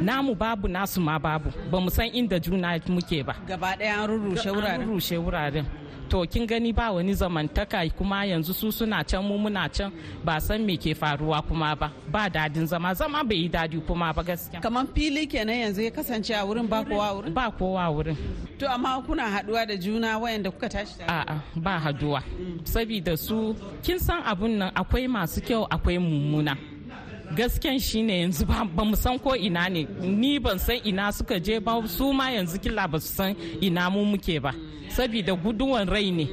Namu 0.00 0.34
babu 0.34 0.66
nasu 0.68 1.00
ma 1.00 1.18
babu. 1.18 1.50
Ba 1.70 1.78
mu 1.80 1.90
san 1.90 2.08
inda 2.18 2.38
juna 2.44 2.78
muke 2.88 3.18
ba. 3.26 3.34
Gaba 3.48 3.76
wuraren 3.76 4.00
an 4.02 4.08
rurrushe 4.88 5.16
wuraren. 5.24 5.66
To 6.12 6.26
kin 6.26 6.46
gani 6.46 6.72
ba 6.72 6.92
wani 6.92 7.14
zamantaka 7.14 7.88
kuma 7.96 8.24
yanzu 8.26 8.52
su 8.54 8.70
suna 8.70 9.02
can 9.02 9.24
mu 9.24 9.38
muna 9.38 9.66
can 9.72 9.90
ba 10.24 10.38
san 10.40 10.60
me 10.66 10.76
ke 10.76 10.92
faruwa 10.94 11.40
kuma 11.48 11.74
ba. 11.74 11.90
Ba 12.10 12.28
daɗin 12.28 12.66
zama 12.66 12.92
zama 12.94 13.24
bai 13.24 13.36
yi 13.42 13.48
daɗi 13.48 13.80
kuma 13.86 14.12
ba 14.12 14.22
gaskiya. 14.22 14.60
Kamar 14.60 14.86
fili 14.94 15.26
kenan 15.26 15.56
yanzu 15.56 15.80
ya 15.82 15.90
kasance 15.90 16.30
a 16.34 16.44
wurin 16.44 16.68
ba 16.68 16.84
kowa 16.84 17.14
wurin? 17.16 17.32
Ba 17.34 17.50
kowa 17.50 17.84
wurin. 17.94 18.16
To 18.58 18.68
amma 18.70 19.02
kuna 19.06 19.22
haɗuwa 19.24 19.66
da 19.68 19.76
juna 19.76 20.18
wayanda 20.18 20.50
kuka 20.50 20.68
tashi 20.68 20.98
tare? 20.98 21.08
A'a 21.08 21.40
ba 21.56 21.80
haɗuwa. 21.80 22.20
Saboda 22.64 23.16
su 23.16 23.56
kin 23.82 23.98
san 23.98 24.22
abun 24.22 24.58
nan 24.58 24.70
akwai 24.74 25.08
masu 25.08 25.40
kyau 25.40 25.64
akwai 25.70 25.96
mummuna. 25.98 26.54
Gasken 27.36 27.78
shine 27.80 28.20
yanzu 28.20 28.44
ba 28.46 28.84
mu 28.84 28.96
san 28.96 29.18
ko 29.18 29.34
ina 29.36 29.68
ne. 29.68 29.86
Ni 30.00 30.38
ban 30.38 30.58
san 30.58 30.76
ina 30.84 31.12
suka 31.12 31.38
je 31.40 31.58
ba 31.60 31.72
su 31.86 32.12
ma 32.12 32.30
yanzu 32.30 32.58
kila 32.62 32.84
ba 32.88 32.98
su 33.00 33.08
san 33.16 33.34
ina 33.60 33.90
mu 33.90 34.04
muke 34.04 34.40
ba. 34.42 34.52
Saboda 34.94 35.32
guduwan 35.42 35.88
rai 35.88 36.10
ne. 36.10 36.26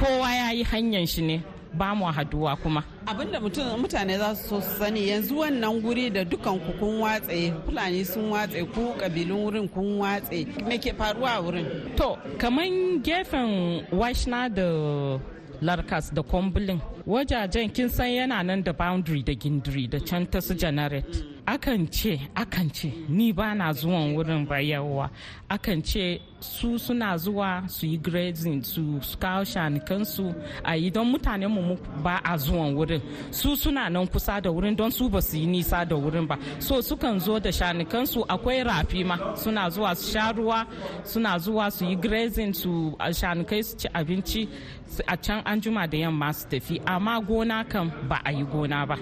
Kowa 0.00 0.30
ya 0.38 0.50
yi 0.52 0.62
hanyar 0.64 1.06
shi 1.06 1.22
ne. 1.22 1.36
Ba 1.74 1.94
mu 1.94 2.04
haɗuwa 2.06 2.56
kuma. 2.62 2.84
Abinda 3.06 3.40
mutane 3.40 4.18
za 4.18 4.34
su 4.34 4.60
sani 4.78 5.08
yanzu 5.08 5.34
wannan 5.38 5.80
guri 5.82 6.10
da 6.10 6.24
dukan 6.24 6.58
ku 6.64 6.72
kun 6.78 7.00
watse 7.00 7.52
fulani 7.66 8.04
sun 8.04 8.30
watse 8.30 8.62
ku 8.74 8.94
kabilun 9.00 9.38
wurin 9.44 9.68
kun 9.68 9.98
watse. 9.98 10.46
Me 10.68 10.78
ke 10.78 10.92
faruwa 10.94 11.30
a 11.38 11.42
wurin? 11.42 11.66
To 11.96 12.16
kaman 12.38 13.02
gefen 13.02 13.82
washna 13.92 14.48
da 14.48 14.66
larkas 15.60 16.10
da 16.14 16.22
kwambulin 16.22 16.80
wajajen 17.06 17.70
kin 17.74 17.88
san 17.88 18.06
yana 18.10 18.42
nan 18.44 18.62
da 18.62 18.72
boundary 18.72 19.22
da 19.22 19.32
gindiri 19.34 19.88
da 19.90 19.98
can 20.00 20.26
ta 20.26 20.40
su 20.40 20.54
generate 20.54 21.24
akan 21.46 21.86
ce 21.92 22.18
akan 22.34 22.70
ce 22.72 22.88
ni 23.08 23.32
ba 23.32 23.54
na 23.54 23.72
zuwan 23.72 24.14
wurin 24.16 24.46
bayawa 24.48 25.10
akan 25.50 25.82
ce 25.84 26.20
su 26.44 26.78
suna 26.78 27.16
zuwa 27.18 27.64
su 27.68 27.86
yi 27.86 27.96
grazing 27.98 28.62
su 28.62 29.00
kawo 29.18 29.44
shanikansu 29.44 30.34
a 30.64 30.76
yi 30.76 30.90
don 30.90 31.06
mutanen 31.10 31.48
mu 31.50 31.76
ba 32.02 32.20
a 32.24 32.36
zuwan 32.36 32.74
wurin. 32.74 33.00
Su 33.30 33.56
suna 33.56 33.88
nan 33.88 34.06
kusa 34.06 34.40
da 34.42 34.50
wurin 34.50 34.76
don 34.76 34.90
su 34.90 35.08
ba 35.08 35.20
su 35.22 35.36
yi 35.36 35.46
nisa 35.46 35.84
da 35.84 35.96
wurin 35.96 36.26
ba. 36.28 36.36
So 36.58 36.80
sukan 36.82 37.18
zo 37.20 37.38
da 37.38 37.50
shanikansu 37.50 38.24
akwai 38.28 38.62
rafi 38.64 39.04
ma. 39.04 39.16
Suna 39.36 39.70
zuwa 39.70 39.94
su 39.96 40.10
sha 40.12 40.32
ruwa 40.32 40.66
suna 41.04 41.38
zuwa 41.38 41.70
su 41.72 41.84
yi 41.84 41.96
grazing 41.96 42.52
su 42.54 42.94
shanikai 43.18 43.62
su 43.64 43.76
ci 43.76 43.88
abinci 43.94 44.48
a 45.08 45.16
can 45.16 45.42
an 45.46 45.60
juma 45.60 45.86
da 45.86 45.96
yamma 45.98 46.32
su 46.34 46.46
tafi. 46.48 46.80
Amma 46.94 47.20
gona 47.20 47.64
kan 47.68 47.90
ba 48.08 48.20
a 48.24 48.30
yi 48.32 48.44
gona 48.44 48.86
ba 48.86 48.96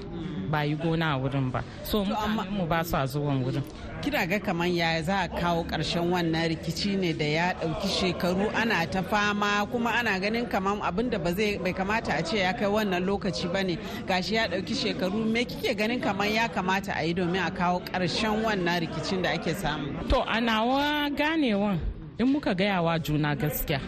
ba 0.52 0.62
yi 0.64 0.74
gona 0.76 1.14
a 1.14 1.18
wurin 1.18 1.50
ba. 1.50 1.64
So 1.83 2.05
mu 2.05 2.66
ba 2.66 2.85
sa 2.85 3.07
zuwan 3.07 3.42
wurin. 3.42 3.62
Kira 4.02 4.26
ga 4.28 4.38
kamar 4.38 4.68
ya 4.68 5.00
za 5.02 5.20
a 5.24 5.28
kawo 5.28 5.64
ƙarshen 5.64 6.11
wannan 6.11 6.48
rikici 6.50 6.96
ne 6.98 7.12
da 7.12 7.24
ya 7.24 7.55
ɗauki 7.55 7.88
shekaru 7.88 8.50
ana 8.55 8.85
ta 8.87 9.00
fama 9.02 9.66
kuma 9.70 9.90
ana 9.90 10.20
ganin 10.20 10.46
kamar 10.48 10.76
abin 10.83 11.09
da 11.11 11.18
bai 11.18 11.72
kamata 11.72 12.18
a 12.18 12.22
ce 12.22 12.37
ya 12.38 12.52
kai 12.52 12.66
wannan 12.68 13.02
lokaci 13.07 13.50
ba 13.50 13.62
ne. 13.64 13.78
Gashi 14.07 14.35
ya 14.35 14.46
ɗauki 14.48 14.74
shekaru 14.74 15.24
me 15.24 15.44
kike 15.44 15.74
ganin 15.76 16.00
kamar 16.02 16.26
ya 16.28 16.48
kamata 16.48 16.92
a 16.98 17.02
yi 17.07 17.14
domin 17.14 17.40
a 17.46 17.50
kawo 17.50 17.81
ƙarshen 17.81 18.42
wannan 18.44 18.81
rikicin 18.87 19.22
da 19.22 19.31
ake 19.31 19.55
samu? 19.55 20.07
To 20.11 20.20
a 20.20 20.37
nawa 20.40 21.09
ganewan 21.16 21.78
in 22.22 22.28
muka 22.32 22.54
gaya 22.54 22.82
wa 22.82 22.98
juna 22.98 23.35
gaskiya. 23.37 23.80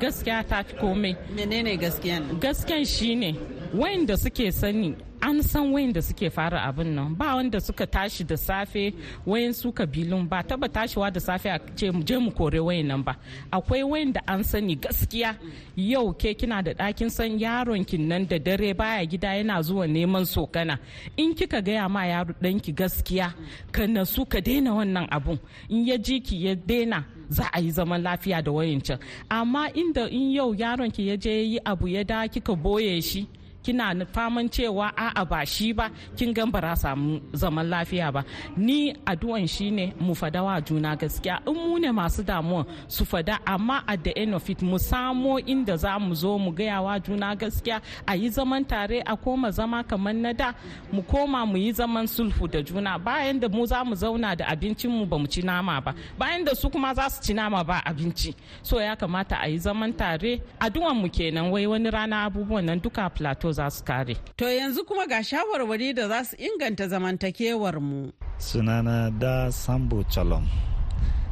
Gaskiya 0.00 0.44
ta 0.48 0.62
fi 0.62 0.74
komai. 0.76 1.16
Menene 1.34 1.76
gaskiyan? 1.76 2.38
Gaskiyan 2.40 2.84
shine 2.86 3.34
wayanda 3.74 4.16
suke 4.16 4.52
sani 4.52 4.96
an 5.22 5.42
san 5.42 5.72
wayanda 5.72 6.02
suke 6.02 6.30
fara 6.32 6.60
abin 6.62 6.94
nan. 6.94 7.14
Ba 7.14 7.36
wanda 7.36 7.60
suka 7.60 7.86
tashi 7.86 8.24
da 8.24 8.36
safe 8.36 8.92
wayan 9.26 9.54
su 9.54 9.70
kabilun 9.72 10.28
ba. 10.28 10.42
Taba 10.42 10.68
tashiwa 10.68 11.12
da 11.12 11.20
safe 11.20 11.46
a 11.46 11.58
ce 11.76 11.90
je 12.04 12.16
mu 12.18 12.30
kore 12.32 12.58
wayan 12.58 12.86
nan 12.86 13.02
ba. 13.02 13.16
Akwai 13.52 13.82
wayanda 13.84 14.20
an 14.26 14.42
sani 14.42 14.76
gaskiya. 14.76 15.36
Yau 15.76 16.12
ke 16.14 16.34
kina 16.38 16.62
da 16.62 16.72
ɗakin 16.72 17.10
san 17.10 17.38
yaron 17.38 17.84
kin 17.86 18.08
nan 18.08 18.26
da 18.26 18.38
dare 18.38 18.72
baya 18.74 19.06
gida 19.06 19.28
yana 19.36 19.62
zuwa 19.62 19.86
neman 19.86 20.24
sokana. 20.24 20.78
In 21.16 21.34
kika 21.34 21.62
gaya 21.64 21.88
ma 21.88 22.02
yaro 22.06 22.34
ɗanki 22.42 22.72
gaskiya 22.74 23.32
ka 23.72 23.82
nasu 23.86 24.26
ka 24.28 24.40
daina 24.40 24.70
wannan 24.74 25.06
abun. 25.10 25.38
In 25.68 25.86
ya 25.86 25.96
ji 25.96 26.20
ki 26.20 26.36
ya 26.46 26.54
daina 26.54 27.04
za 27.28 27.44
a 27.52 27.60
yi 27.60 27.70
zaman 27.70 28.02
lafiya 28.02 28.42
da 28.42 28.50
wayancan. 28.50 28.98
Amma 29.30 29.70
inda 29.74 30.08
in 30.10 30.32
yau 30.32 30.52
yaron 30.54 30.90
ki 30.92 31.08
ya 31.08 31.16
je 31.16 31.30
yi 31.30 31.58
abu 31.64 31.86
ya 31.88 32.02
da 32.02 32.26
kika 32.26 32.52
ɓoye 32.56 33.00
shi 33.02 33.28
kina 33.62 33.94
faman 34.14 34.48
cewa 34.48 34.92
a'a 34.96 35.24
ba 35.30 35.44
shi 35.46 35.72
ba 35.72 35.90
kin 36.16 36.32
gan 36.36 36.50
bara 36.50 36.72
samu 36.76 37.20
zaman 37.32 37.66
lafiya 37.72 38.08
ba. 38.12 38.24
Ni 38.56 38.92
addu'an 39.10 39.46
shine 39.48 39.94
mu 40.00 40.14
fada 40.14 40.42
wa 40.42 40.60
juna 40.60 40.96
gaskiya. 40.96 41.36
In 41.46 41.54
mu 41.54 41.78
ne 41.78 41.88
masu 41.90 42.22
damuwa 42.22 42.66
su 42.88 43.04
fada. 43.04 43.38
Amma 43.46 43.84
at 43.86 44.02
the 44.04 44.16
end 44.18 44.34
of 44.34 44.48
it 44.48 44.62
mu 44.62 44.76
samo 44.78 45.38
inda 45.40 45.76
za 45.76 45.98
mu 45.98 46.14
zo 46.14 46.38
mu 46.38 46.50
gaya 46.52 46.80
wa 46.82 46.98
juna 46.98 47.36
gaskiya. 47.36 47.80
A 48.06 48.14
yi 48.16 48.28
zaman 48.30 48.64
tare 48.64 49.02
a 49.06 49.16
koma 49.16 49.50
zama 49.52 49.84
kamar 49.84 50.14
na 50.14 50.32
da. 50.32 50.52
Mu 50.92 51.02
koma 51.02 51.44
mu 51.46 51.56
yi 51.58 51.72
zaman 51.72 52.06
sulhu 52.06 52.50
da 52.50 52.62
juna. 52.62 52.98
Bayan 52.98 53.38
da 53.38 53.48
mu 53.48 53.66
za 53.66 53.84
mu 53.84 53.94
zauna 53.94 54.36
da 54.36 54.44
abincin 54.52 54.90
mu 54.90 55.04
ba 55.06 55.16
mu 55.18 55.26
ci 55.26 55.42
nama 55.42 55.80
ba. 55.80 55.94
Bayan 56.18 56.44
da 56.44 56.54
su 56.54 56.68
kuma 56.70 56.94
za 56.94 57.08
su 57.10 57.18
ci 57.22 57.34
nama 57.34 57.62
ba 57.64 57.82
abinci. 57.84 58.34
So 58.62 58.78
ya 58.80 58.96
kamata 58.96 59.36
a 59.42 59.48
yi 59.48 59.58
zaman 59.58 59.92
tare. 59.92 60.40
Addu'an 60.60 60.96
mu 61.00 61.08
kenan. 61.08 61.50
Wai 61.52 61.66
wani 61.66 61.90
rana 61.90 62.24
abubuwan 62.26 62.64
nan 62.64 62.80
duka 62.80 63.08
plateau 63.10 63.49
za 63.52 63.70
su 63.70 63.84
kare. 63.84 64.16
To 64.36 64.44
yanzu 64.44 64.84
kuma 64.86 65.06
ga 65.06 65.22
shawarwari 65.22 65.94
da 65.94 66.08
za 66.08 66.24
su 66.24 66.36
inganta 66.36 66.88
zamantakewar 66.88 67.80
mu. 67.80 68.12
Sunana 68.38 69.10
da 69.18 69.50
Sambo 69.52 70.02
Chalom, 70.04 70.46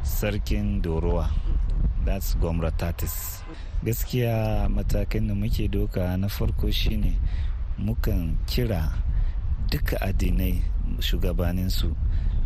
Sarkin 0.03 0.81
Dorowa, 0.81 1.29
that's 2.05 2.35
Gomra 2.35 2.71
Tatis. 2.71 3.41
Gaskiya 3.83 4.69
matakan 4.69 5.27
da 5.27 5.33
muke 5.33 5.67
doka 5.71 6.17
na 6.17 6.27
farko 6.27 6.71
shine 6.71 7.15
mukan 7.79 8.35
kira 8.45 8.91
duka 9.71 9.97
addinai 10.01 10.61
shugabaninsu 10.99 11.95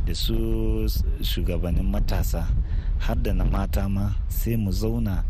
da 0.05 0.13
su 0.15 0.87
shugabannin 1.21 1.89
matasa 1.89 2.47
har 2.99 3.15
da 3.17 3.33
na 3.33 3.45
mata 3.45 3.87
ma 3.89 4.11
sai 4.27 4.55
mu 4.57 4.71
zauna 4.71 5.23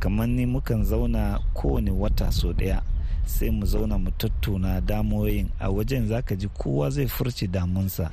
kamar 0.00 0.28
ni 0.28 0.46
mukan 0.46 0.84
zauna 0.84 1.38
kowane 1.54 1.90
wata 1.90 2.32
so 2.32 2.52
ɗaya 2.52 2.82
sai 3.26 3.50
mu 3.50 3.66
zauna 3.66 3.98
mu 3.98 4.10
tattauna 4.10 4.80
damoyin 4.80 5.48
a 5.58 5.70
wajen 5.70 6.08
zaka 6.08 6.36
ji 6.36 6.48
kowa 6.48 6.90
zai 6.90 7.06
furci 7.08 7.46
damunsa. 7.48 8.10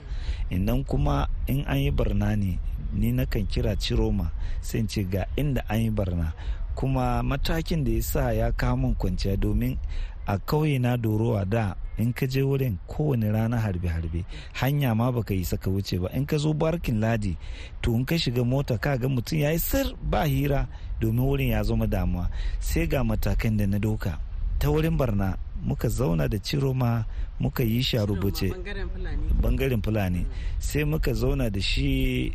Idan 0.49 0.83
kuma 0.83 1.27
in 1.47 1.63
an 1.67 1.77
yi 1.77 1.91
barna 1.91 2.35
ne 2.35 2.59
ni 2.93 3.11
nakan 3.11 3.47
kira 3.47 3.75
ciroma 3.75 4.31
sai 4.61 4.83
ce 4.87 5.03
ga 5.03 5.25
inda 5.35 5.61
an 5.69 5.79
yi 5.81 5.89
barna. 5.89 6.33
Kuma 6.75 7.23
matakin 7.23 7.83
da 7.83 7.91
ya 7.91 8.01
sa 8.01 8.31
ya 8.31 8.51
kawo 8.51 8.95
kwanciya 8.97 9.37
domin 9.37 9.77
a 10.27 10.37
kauye 10.37 10.79
na 10.79 10.97
dorowa 10.97 11.45
da 11.45 11.75
in 11.97 12.13
ka 12.13 12.25
je 12.25 12.41
wurin 12.41 12.77
kowane 12.87 13.31
rana 13.31 13.57
harbe-harbe 13.59 14.23
hanya 14.53 14.95
ma 14.95 15.11
baka 15.11 15.33
yi 15.33 15.43
saka 15.45 15.69
wuce 15.69 15.99
ba. 15.99 16.09
In 16.15 16.25
ka 16.25 16.37
zo 16.37 16.53
barkin 16.53 16.99
ladi 16.99 17.37
to 17.81 17.93
in 17.95 18.05
ka 18.05 18.15
shiga 18.15 18.43
mota 18.45 18.77
ka 18.77 18.97
ga 18.97 19.07
mutum 19.07 19.39
ya 19.39 19.51
yi 19.51 19.59
sir 19.59 19.91
ba 20.01 20.23
hira 20.25 20.67
domin 21.01 21.19
wurin 21.25 21.49
ya 21.51 21.63
zama 21.63 21.87
damuwa. 21.87 22.29
Sai 22.59 22.87
ga 22.87 23.03
matakan 23.03 23.57
da 23.57 23.67
na 23.67 23.77
doka 23.79 24.17
ta 24.61 24.69
wurin 24.69 24.93
barna 24.97 25.37
muka 25.65 25.89
zauna 25.89 26.27
da 26.29 26.37
ciroma 26.37 27.05
muka 27.39 27.63
yi 27.63 27.81
shi 27.83 27.97
a 27.97 28.05
rubuce. 28.05 28.53
ɓangaren 29.41 29.81
fulani. 29.81 30.25
Sai 30.59 30.83
muka 30.85 31.13
zauna 31.13 31.49
da 31.49 31.59
shi 31.59 32.31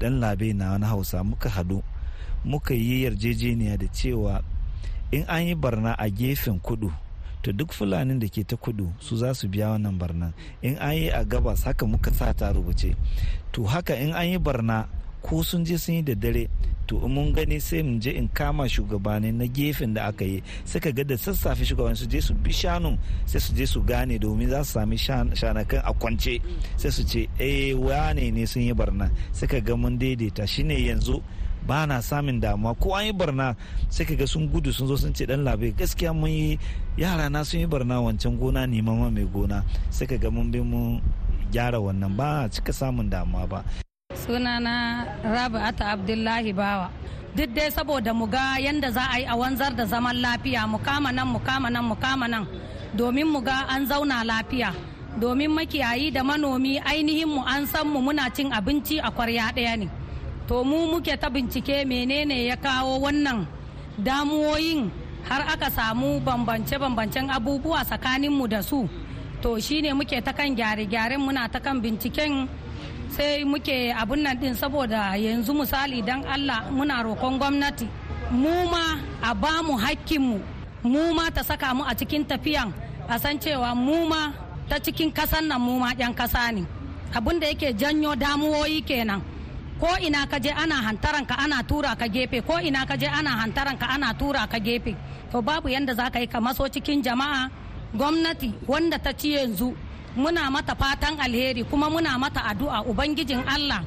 dan 0.00 0.18
labe 0.18 0.52
na 0.52 0.70
wani 0.72 0.84
hausa 0.84 1.22
muka 1.24 1.48
hadu 1.48 1.82
muka 2.44 2.74
yi 2.74 3.04
yarjejeniya 3.04 3.78
da 3.78 3.86
cewa 3.86 4.42
in 5.12 5.22
an 5.28 5.46
yi 5.46 5.54
barna 5.54 5.94
a 5.98 6.10
gefen 6.10 6.58
kudu 6.58 6.90
to 7.42 7.52
duk 7.52 7.70
fulanin 7.72 8.18
da 8.18 8.26
ke 8.28 8.42
ta 8.44 8.56
kudu 8.56 8.90
su 8.98 9.16
za 9.16 9.34
su 9.34 9.46
biya 9.48 9.70
wannan 9.78 9.98
barna 9.98 10.32
in 10.62 10.74
an 10.78 10.94
yi 10.96 11.08
a 11.10 11.24
gabas 11.24 11.62
haka 11.64 11.86
muka 11.86 12.10
sa 12.10 12.32
ta 12.34 12.50
rubuce. 12.52 12.96
To 13.52 13.62
haka 13.62 13.94
in 13.94 14.10
an 14.12 14.26
yi 14.26 14.38
barna 14.38 14.88
ko 15.22 15.42
sun 15.42 15.64
je 15.64 15.78
sun 15.78 15.94
yi 15.94 16.02
da 16.02 16.14
dare 16.14 16.46
to 16.86 16.98
mun 17.08 17.32
gani 17.32 17.60
sai 17.60 17.82
mun 17.82 18.00
je 18.00 18.10
in 18.10 18.28
kama 18.28 18.64
shugabanni 18.68 19.32
na 19.32 19.46
gefen 19.46 19.94
da 19.94 20.06
aka 20.10 20.24
yi 20.24 20.42
suka 20.64 20.90
ga 20.92 21.04
da 21.04 21.16
sassafe 21.16 21.64
shugabanni 21.64 21.96
su 21.96 22.06
je 22.06 22.20
su 22.20 22.34
bi 22.34 22.52
shanu 22.52 22.98
sai 23.24 23.40
su 23.40 23.54
je 23.54 23.66
su 23.66 23.80
gane 23.82 24.18
domin 24.18 24.48
za 24.50 24.64
su 24.64 24.72
sami 24.72 24.96
shanakan 24.98 25.80
a 25.84 25.92
kwance. 26.00 26.40
Sai 26.76 26.90
su 26.90 27.02
ce 27.04 27.28
eh 27.38 27.72
wane 27.74 28.30
ne 28.30 28.46
sun 28.46 28.62
yi 28.62 28.74
barna? 28.74 29.10
Suka 29.32 29.60
ga 29.60 29.74
mun 29.76 29.98
daidaita. 29.98 30.46
Shine 30.46 30.74
yanzu 30.88 31.22
ba 31.66 31.86
na 31.86 32.00
samun 32.02 32.40
damuwa. 32.40 32.74
Ko 32.74 32.94
an 32.94 33.06
yi 33.06 33.12
barna 33.12 33.54
sai 33.88 34.04
ka 34.04 34.14
ga 34.14 34.26
sun 34.26 34.48
gudu 34.48 34.72
sun 34.72 34.86
zo 34.88 34.96
sun 34.96 35.14
ce 35.14 35.24
dan 35.26 35.44
labe 35.44 35.72
gaskiya 35.78 36.12
mun 36.12 36.30
yi 36.30 36.58
yara 36.96 37.28
na 37.30 37.42
sun 37.44 37.60
yi 37.60 37.66
barna 37.66 38.00
wancan 38.04 38.34
gona 38.40 38.66
ne 38.66 38.82
mama 38.82 39.10
mai 39.10 39.24
gona. 39.34 39.62
Sai 39.90 40.06
ka 40.06 40.16
ga 40.16 40.30
mun 40.30 40.50
bi 40.52 40.60
mun 40.60 41.00
gyara 41.52 41.78
wannan. 41.80 42.12
Ba 42.18 42.48
cika 42.52 42.72
samun 42.72 43.08
damuwa 43.12 43.46
ba. 43.46 43.60
Sunana 44.26 45.02
rabi'ata 45.24 45.84
abdullahi 45.98 46.52
bawa. 46.54 46.88
Duk 47.34 47.48
dai 47.56 47.70
saboda 47.72 48.12
mu 48.14 48.26
ga 48.28 48.60
yadda 48.60 48.88
za 48.92 49.04
a 49.10 49.18
yi 49.18 49.24
a 49.26 49.34
wanzar 49.34 49.72
da 49.74 49.84
zaman 49.88 50.16
lafiya 50.22 50.68
mu 50.68 50.78
kama 50.78 51.10
nan 51.12 51.26
mu 51.32 51.38
kama 51.40 51.68
nan 51.70 51.84
mu 51.88 51.94
kama 51.96 52.26
nan 52.28 52.44
domin 52.94 53.26
mu 53.32 53.40
ga 53.40 53.66
an 53.72 53.82
zauna 53.90 54.22
lafiya. 54.24 54.70
Domin 55.20 55.50
makiyayi 55.50 56.12
da 56.12 56.22
manomi 56.22 56.78
ainihin 56.80 57.28
mu 57.28 57.40
an 57.44 57.66
san 57.66 57.86
mu 57.88 57.98
muna 58.00 58.28
cin 58.36 58.52
abinci 58.52 58.96
a 59.00 59.10
kwarya 59.10 59.48
ɗaya 59.56 59.74
ne. 59.80 59.86
To 60.48 60.62
mu 60.64 60.78
muke 60.92 61.16
ta 61.20 61.28
bincike 61.28 61.84
menene 61.88 62.44
ya 62.46 62.56
kawo 62.56 63.00
wannan 63.00 63.46
damuwoyin 63.98 64.90
har 65.28 65.42
aka 65.52 65.70
samu 65.70 66.20
bambance-bambancen 66.20 67.30
abubuwa 67.30 67.80
tsakaninmu 67.84 68.44
da 68.48 68.60
su. 68.62 68.88
To 69.42 69.58
shine 69.60 69.92
muke 69.96 70.20
ta 70.24 70.32
kan 70.32 70.52
gyare-gyaren 70.54 71.20
muna 71.20 71.48
ta 71.48 71.58
kan 71.60 71.80
binciken 71.80 72.48
sai 73.12 73.44
muke 73.44 73.92
abun 73.92 74.20
nan 74.24 74.36
din 74.40 74.54
saboda 74.56 75.12
yanzu 75.24 75.52
misali 75.52 76.00
dan 76.02 76.24
allah 76.24 76.64
muna 76.72 77.04
roƙon 77.04 77.38
gwamnati. 77.38 77.86
Mu 78.32 78.54
ma 78.72 78.96
a 79.22 79.34
ba 79.34 79.60
mu. 79.62 79.76
Hakkinmu 79.76 80.40
mu 80.84 81.12
ma 81.14 81.28
ta 81.30 81.42
saka 81.42 81.74
mu 81.76 81.84
a 81.84 81.92
cikin 81.94 82.24
tafiyan. 82.24 82.72
A 83.08 83.18
san 83.18 83.36
cewa 83.38 83.76
mu 83.76 84.08
ma 84.08 84.32
ta 84.68 84.76
cikin 84.80 85.12
kasan 85.12 85.44
nan 85.48 85.60
mu 85.60 85.78
ma 85.78 85.92
'yan 85.92 86.14
kasa 86.14 86.50
ne. 86.52 86.64
Abin 87.14 87.38
da 87.40 87.46
yake 87.52 87.74
janyo 87.76 88.16
damuwoyi 88.16 88.80
kenan. 88.88 89.20
Ko 89.78 89.88
ina 90.00 90.24
ka 90.26 90.38
je 90.38 90.48
ana 90.50 90.76
hantaran 90.86 91.26
ka 91.28 91.34
ana 91.44 91.60
tura 91.62 91.92
ka 91.94 92.06
gefe. 92.08 92.40
Ko 92.40 92.56
ina 92.58 92.86
ka 92.88 92.96
je 92.96 93.06
ana 93.06 93.30
hantaran 93.44 93.76
ka 93.76 93.86
ana 93.92 94.14
tura 94.14 94.46
ka 94.48 94.58
gefe. 94.58 94.96
To 95.30 95.42
babu 95.42 95.68
yanda 95.68 95.92
za 95.94 96.08
ka 96.08 96.18
yi 96.18 96.26
ka 96.26 96.40
maso 96.40 96.64
cikin 96.68 97.02
jama'a. 97.04 97.50
Gwamnati 97.92 98.54
wanda 98.66 98.96
ta 98.98 99.12
ci 99.12 99.36
yanzu 99.36 99.76
muna 100.16 100.50
mata 100.50 100.74
fatan 100.74 101.20
alheri 101.20 101.64
kuma 101.64 101.90
muna 101.90 102.18
mata 102.18 102.40
addu'a. 102.44 102.84
Ubangijin 102.84 103.42
allah 103.48 103.82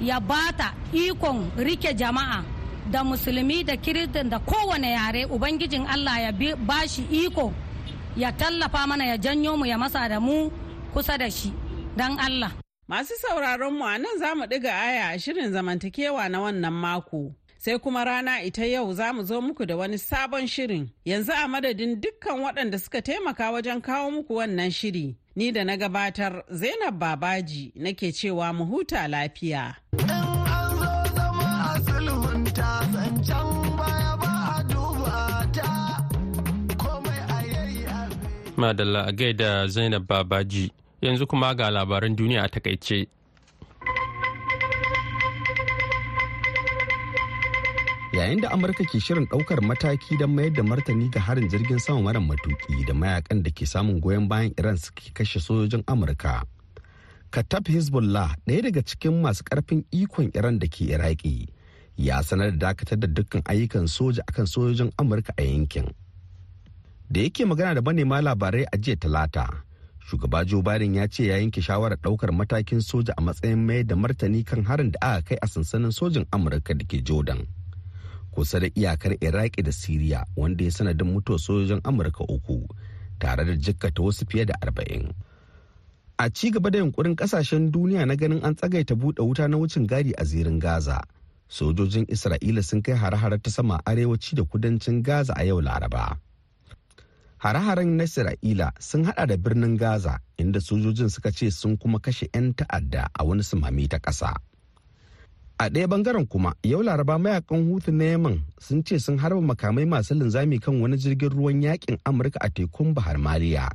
ya 0.00 0.20
bata 0.20 0.74
ikon 0.92 1.50
riƙe 1.56 1.94
jama'a 1.96 2.44
da 2.90 3.04
musulmi 3.04 3.64
da 3.64 3.76
kiristin 3.76 4.28
da 4.30 4.38
kowane 4.38 4.90
yare. 4.92 5.26
Ubangijin 5.26 5.86
allah 5.86 6.18
ya 6.20 6.56
bashi 6.56 7.02
iko 7.10 7.52
ya 8.16 8.32
tallafa 8.32 8.86
mana 8.86 9.04
ya 9.06 9.16
janyo 9.18 9.56
mu 9.56 9.64
ya 9.66 9.78
masa 9.78 10.08
da 10.08 10.20
mu 10.20 10.50
kusa 10.92 11.18
da 11.18 11.30
shi. 11.30 11.52
Don 11.96 12.18
allah. 12.18 12.52
Masu 12.88 13.14
sauraron 13.16 13.72
mu 13.78 13.84
a 13.84 13.98
nan 13.98 14.18
za 14.18 14.34
mu 14.34 14.44
ɗiga 14.44 14.70
aya 14.72 15.08
a 15.14 15.18
shirin 15.18 15.52
zamantakewa 15.52 16.28
na 16.28 16.40
wannan 16.40 16.72
mako. 16.72 17.32
Sai 17.58 17.78
kuma 17.78 18.04
rana 18.04 18.42
ita 18.42 18.66
yau 18.66 18.92
za 18.92 19.12
mu 19.12 19.22
zo 19.24 19.40
muku 19.40 19.64
da 19.66 19.76
wani 19.76 19.96
sabon 19.98 20.46
shirin. 20.46 20.90
Yanzu 21.06 21.32
a 21.32 21.48
madadin 21.48 21.96
dukkan 22.00 22.40
waɗanda 22.44 22.78
suka 22.78 23.00
taimaka 23.02 23.50
wajen 23.50 23.80
kawo 23.80 24.10
muku 24.10 24.34
wannan 24.36 24.70
shiri 24.70 25.16
ni 25.36 25.52
da 25.52 25.64
na 25.64 25.76
gabatar 25.76 26.44
zainab 26.50 26.98
babaji 26.98 27.72
nake 27.76 28.12
cewa 28.12 28.52
mu 28.52 28.64
huta 28.64 29.08
lafiya. 29.08 29.74
Madalla 38.56 39.06
a 39.06 39.12
gaida 39.12 39.66
zainab 39.66 40.06
babaji. 40.06 40.72
Yanzu 41.02 41.26
kuma 41.26 41.54
ga 41.54 41.70
labaran 41.70 42.16
duniya 42.16 42.42
a 42.44 42.48
taƙaice. 42.48 43.06
Yayin 48.14 48.40
da 48.40 48.48
amurka 48.54 48.84
ke 48.86 49.00
shirin 49.02 49.26
ɗaukar 49.26 49.58
mataki 49.60 50.16
don 50.18 50.30
mayar 50.34 50.52
da 50.54 50.62
martani 50.62 51.10
ga 51.10 51.20
harin 51.20 51.48
jirgin 51.50 51.78
sama 51.82 52.02
mara 52.02 52.20
matuki 52.20 52.84
da 52.86 52.94
mayaƙan 52.94 53.42
da 53.42 53.50
ke 53.50 53.66
samun 53.66 53.98
goyon 54.00 54.28
bayan 54.28 54.54
iran 54.58 54.76
suke 54.78 55.10
kashe 55.14 55.40
sojojin 55.42 55.82
amurka. 55.86 56.42
Katab 57.30 57.66
hezbollah 57.66 58.36
ɗaya 58.46 58.62
daga 58.62 58.82
cikin 58.86 59.18
masu 59.22 59.42
ƙarfin 59.42 59.82
ikon 59.90 60.30
iran 60.34 60.58
da 60.62 60.66
ke 60.70 60.86
iraki 60.94 61.48
ya 61.96 62.22
sanar 62.22 62.54
da 62.54 62.70
dakatar 62.70 63.00
da 63.02 63.08
dukkan 63.10 63.42
ayyukan 63.50 63.90
soja 63.90 64.22
akan 64.30 64.46
sojojin 64.46 64.92
amurka 64.96 65.34
a 65.36 65.42
yankin. 65.42 65.90
Da 67.10 67.20
yake 67.20 67.42
magana 67.44 67.74
da 67.74 67.80
manema 67.82 68.22
labarai 68.22 68.62
a 68.72 68.78
jiya 68.78 68.96
talata 68.96 69.48
shugaba 70.06 70.46
joe 70.46 70.62
biden 70.62 70.94
ya 70.94 71.06
ce 71.10 71.26
ya 71.26 71.36
yanke 71.42 71.58
shawarar 71.58 71.98
ɗaukar 71.98 72.30
matakin 72.30 72.78
soja 72.78 73.10
a 73.18 73.20
matsayin 73.20 73.58
mayar 73.66 73.86
da 73.90 73.96
martani 73.96 74.46
kan 74.46 74.62
harin 74.64 74.90
da 74.94 74.98
aka 75.02 75.22
kai 75.34 75.38
a 75.42 75.46
sansanin 75.50 75.90
sojin 75.90 76.24
amurka 76.30 76.78
da 76.78 76.84
ke 76.86 77.02
jordan. 77.02 77.42
Kusa 78.34 78.60
da 78.60 78.66
iyakar 78.74 79.14
iraki 79.22 79.62
da 79.62 79.72
siriya 79.72 80.26
wanda 80.36 80.64
ya 80.64 80.70
sanadin 80.70 81.06
mutuwar 81.12 81.38
sojojin 81.40 81.80
amurka 81.84 82.24
uku 82.26 82.66
tare 83.18 83.44
da 83.44 83.56
jikkata 83.56 84.02
wasu 84.02 84.26
fiye 84.26 84.44
da 84.44 84.54
arba'in 84.60 85.12
a 86.18 86.30
ci 86.30 86.50
gaba 86.50 86.70
da 86.70 86.78
yunkurin 86.78 87.14
ƙasashen 87.16 87.70
duniya 87.70 88.06
na 88.06 88.14
ganin 88.16 88.42
an 88.44 88.54
tsagaita 88.54 88.94
buɗe 88.94 89.22
wuta 89.22 89.48
na 89.48 89.56
wucin 89.56 89.86
gadi 89.86 90.12
a 90.18 90.24
zirin 90.24 90.58
gaza 90.58 91.02
sojojin 91.48 92.04
isra'ila 92.10 92.62
sun 92.62 92.82
kai 92.82 92.94
hare-hare 92.98 93.38
ta 93.38 93.50
sama 93.50 93.78
arewaci 93.86 94.34
da 94.36 94.42
kudancin 94.42 95.02
gaza 95.02 95.34
a 95.36 95.44
yau 95.46 95.60
laraba 95.62 96.18
hare-haren 97.44 97.96
na 97.96 98.04
isra'ila 98.04 98.72
sun 98.80 99.04
hada 99.04 99.26
da 99.26 99.36
birnin 99.36 99.76
gaza 99.76 100.18
inda 100.38 100.60
sojojin 100.60 101.08
suka 101.12 101.30
ce 101.32 101.50
sun 101.50 101.76
kuma 101.76 101.98
kashe 102.00 102.26
'yan 102.34 102.54
ta'adda 102.54 103.08
a 103.12 103.24
wani 103.24 103.42
sumami 103.42 103.84
ta 103.88 103.98
ƙasa. 104.00 104.32
A 105.64 105.68
ɗaya 105.70 105.86
ɓangaren 105.86 106.26
kuma 106.28 106.54
yau 106.62 106.82
laraba 106.82 107.18
mayaƙan 107.18 107.64
hutu 107.70 107.92
na 107.92 108.04
yaman 108.04 108.42
sun 108.60 108.84
ce 108.84 108.98
sun 108.98 109.18
harba 109.18 109.40
makamai 109.40 109.86
masu 109.86 110.14
linzami 110.14 110.58
kan 110.60 110.80
wani 110.80 110.96
jirgin 110.96 111.30
ruwan 111.30 111.62
yaƙin 111.62 111.98
amurka 112.04 112.38
a 112.40 112.50
tekun 112.50 112.94
bahar 112.94 113.16
maliya 113.18 113.70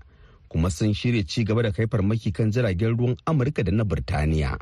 kuma 0.49 0.69
sun 0.69 0.93
shirya 0.93 1.23
ci 1.27 1.43
gaba 1.43 1.63
da 1.63 1.71
kai 1.71 1.85
farmaki 1.87 2.31
kan 2.33 2.51
jiragen 2.51 2.97
ruwan 2.97 3.15
amurka 3.25 3.63
da 3.63 3.71
na 3.71 3.83
birtaniya. 3.83 4.57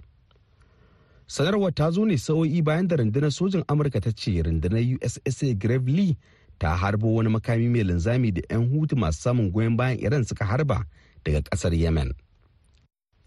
Sanarwar 1.27 1.75
ta 1.75 1.91
zo 1.91 2.05
ne 2.05 2.15
sa'o'i 2.17 2.61
bayan 2.63 2.87
da 2.87 2.95
rundunar 2.95 3.31
sojin 3.31 3.63
amurka 3.67 3.99
ta 3.99 4.11
ce 4.15 4.41
rundunar 4.43 4.79
ussa 5.27 5.53
gravely 5.55 6.15
ta 6.59 6.75
harbo 6.75 7.07
wani 7.19 7.29
makami 7.29 7.67
mai 7.67 7.83
linzami 7.83 8.31
da 8.31 8.41
'yan 8.49 8.69
hutu 8.71 8.95
masu 8.95 9.19
samun 9.21 9.51
goyon 9.51 9.75
bayan 9.77 9.99
iran 9.99 10.23
suka 10.23 10.45
harba 10.45 10.85
daga 11.25 11.41
ƙasar 11.51 11.73
yemen. 11.75 12.13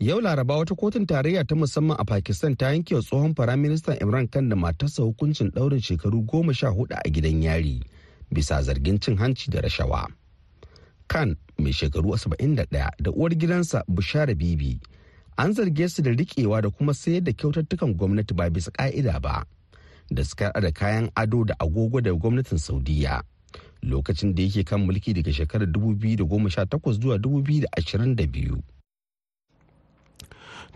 Yau 0.01 0.21
Laraba 0.21 0.57
wata 0.57 0.75
kotun 0.75 1.07
tarayya 1.07 1.45
ta 1.45 1.55
musamman 1.55 1.97
a 2.01 2.05
Pakistan 2.05 2.57
ta 2.57 2.67
yanke 2.73 2.95
wa 2.95 3.03
tsohon 3.03 3.35
firaministan 3.35 3.99
Imran 4.01 4.29
Khan 4.33 4.49
da 4.49 4.57
matarsa 4.57 5.03
hukuncin 5.03 5.51
ɗaurin 5.51 5.81
shekaru 5.81 6.23
goma 6.25 6.55
sha 6.55 6.69
huɗu 6.69 6.95
a 7.05 7.09
gidan 7.11 7.43
yari 7.43 7.83
bisa 8.33 8.63
zargin 8.63 8.99
cin 9.01 9.17
hanci 9.19 9.51
da 9.51 9.61
rashawa. 9.61 10.09
Khan 11.09 11.37
mai 11.59 11.73
shekaru 11.73 12.17
71 12.17 12.67
da 13.01 13.11
uwar 13.13 13.35
gidansa 13.37 13.85
Bushara 13.89 14.35
Bibi 14.35 14.81
an 15.37 15.53
zarge 15.53 15.89
su 15.89 16.03
da 16.03 16.11
riƙewa 16.11 16.63
da 16.63 16.71
kuma 16.71 16.95
sayar 16.95 17.21
da 17.25 17.33
kyautattukan 17.33 17.93
gwamnati 17.95 18.35
ba 18.35 18.49
bisa 18.51 18.71
ƙa'ida 18.73 19.21
ba 19.21 19.45
da 20.11 20.23
suka 20.25 20.51
da 20.61 20.71
kayan 20.73 21.11
ado 21.15 21.45
da 21.45 21.55
agogo 21.61 22.01
da 22.01 22.11
gwamnatin 22.17 22.59
Saudiya. 22.59 23.21
Lokacin 23.83 24.35
da 24.35 24.43
yake 24.43 24.65
kan 24.65 24.81
mulki 24.81 25.13
daga 25.13 25.33
shekarar 25.33 25.69
2018 25.69 26.93
zuwa 27.01 27.19
2022. 27.19 28.63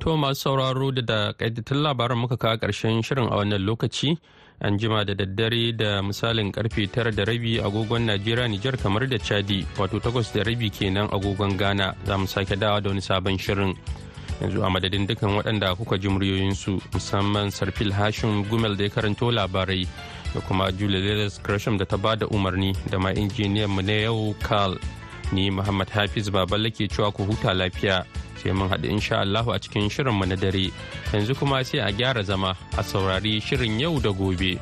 To 0.01 0.17
masu 0.17 0.41
sauraro 0.41 0.91
da 0.93 1.03
da 1.03 1.33
ƙaitattun 1.33 1.83
labaran 1.83 2.19
muka 2.19 2.37
kawo 2.37 2.57
ƙarshen 2.59 3.03
shirin 3.03 3.27
a 3.33 3.37
wannan 3.37 3.65
lokaci 3.65 4.19
an 4.61 4.79
jima 4.79 5.05
da 5.07 5.15
daddare 5.15 5.73
da 5.77 6.03
misalin 6.03 6.53
ƙarfe 6.53 6.91
tara 6.93 7.11
da 7.11 7.25
rabi 7.25 7.59
agogon 7.59 8.05
Najeriya 8.07 8.49
Nijar 8.49 8.77
kamar 8.77 9.07
da 9.09 9.17
Chadi 9.17 9.65
wato 9.77 10.01
takwas 10.01 10.33
da 10.35 10.43
rabi 10.43 10.69
kenan 10.71 11.09
agogon 11.09 11.57
Ghana 11.57 11.95
za 12.05 12.19
mu 12.19 12.27
sake 12.27 12.57
dawa 12.59 12.83
da 12.83 12.91
wani 12.91 13.01
sabon 13.01 13.39
shirin. 13.39 13.75
Yanzu 14.41 14.63
a 14.67 14.69
madadin 14.69 15.07
dukan 15.07 15.41
waɗanda 15.41 15.77
kuka 15.77 15.97
ji 15.99 16.09
muryoyinsu 16.09 16.81
musamman 16.93 17.49
Sarfil 17.51 17.93
Hashim 17.93 18.45
Gumel 18.51 18.77
da 18.77 18.85
ya 18.85 18.91
karanto 18.91 19.31
labarai 19.33 19.87
da 20.35 20.41
kuma 20.41 20.71
Julia 20.73 21.31
Gresham 21.43 21.79
da 21.79 21.85
ta 21.85 21.97
ba 21.97 22.15
da 22.17 22.27
umarni 22.27 22.75
da 22.91 22.99
ma 22.99 23.09
injiniyan 23.11 23.71
mu 23.71 23.81
na 23.81 23.93
yau 23.93 24.35
Carl 24.43 24.77
ni 25.33 25.49
Muhammad 25.51 25.89
Hafiz 25.89 26.29
Baballe 26.29 26.71
ke 26.71 26.91
cewa 26.91 27.15
ku 27.15 27.25
huta 27.25 27.55
lafiya. 27.55 28.05
Sai 28.45 28.53
mun 28.53 28.69
haɗu 28.69 28.89
insha 28.89 29.21
Allahu 29.25 29.53
a 29.53 29.59
cikin 29.59 29.89
shirinmu 29.89 30.27
na 30.29 30.37
dare 30.37 30.71
yanzu 31.13 31.35
kuma 31.35 31.65
sai 31.65 31.79
a 31.81 31.91
gyara 31.93 32.23
zama 32.23 32.53
a 32.77 32.83
saurari 32.85 33.41
shirin 33.41 33.81
yau 33.81 33.99
da 34.01 34.11
gobe. 34.13 34.61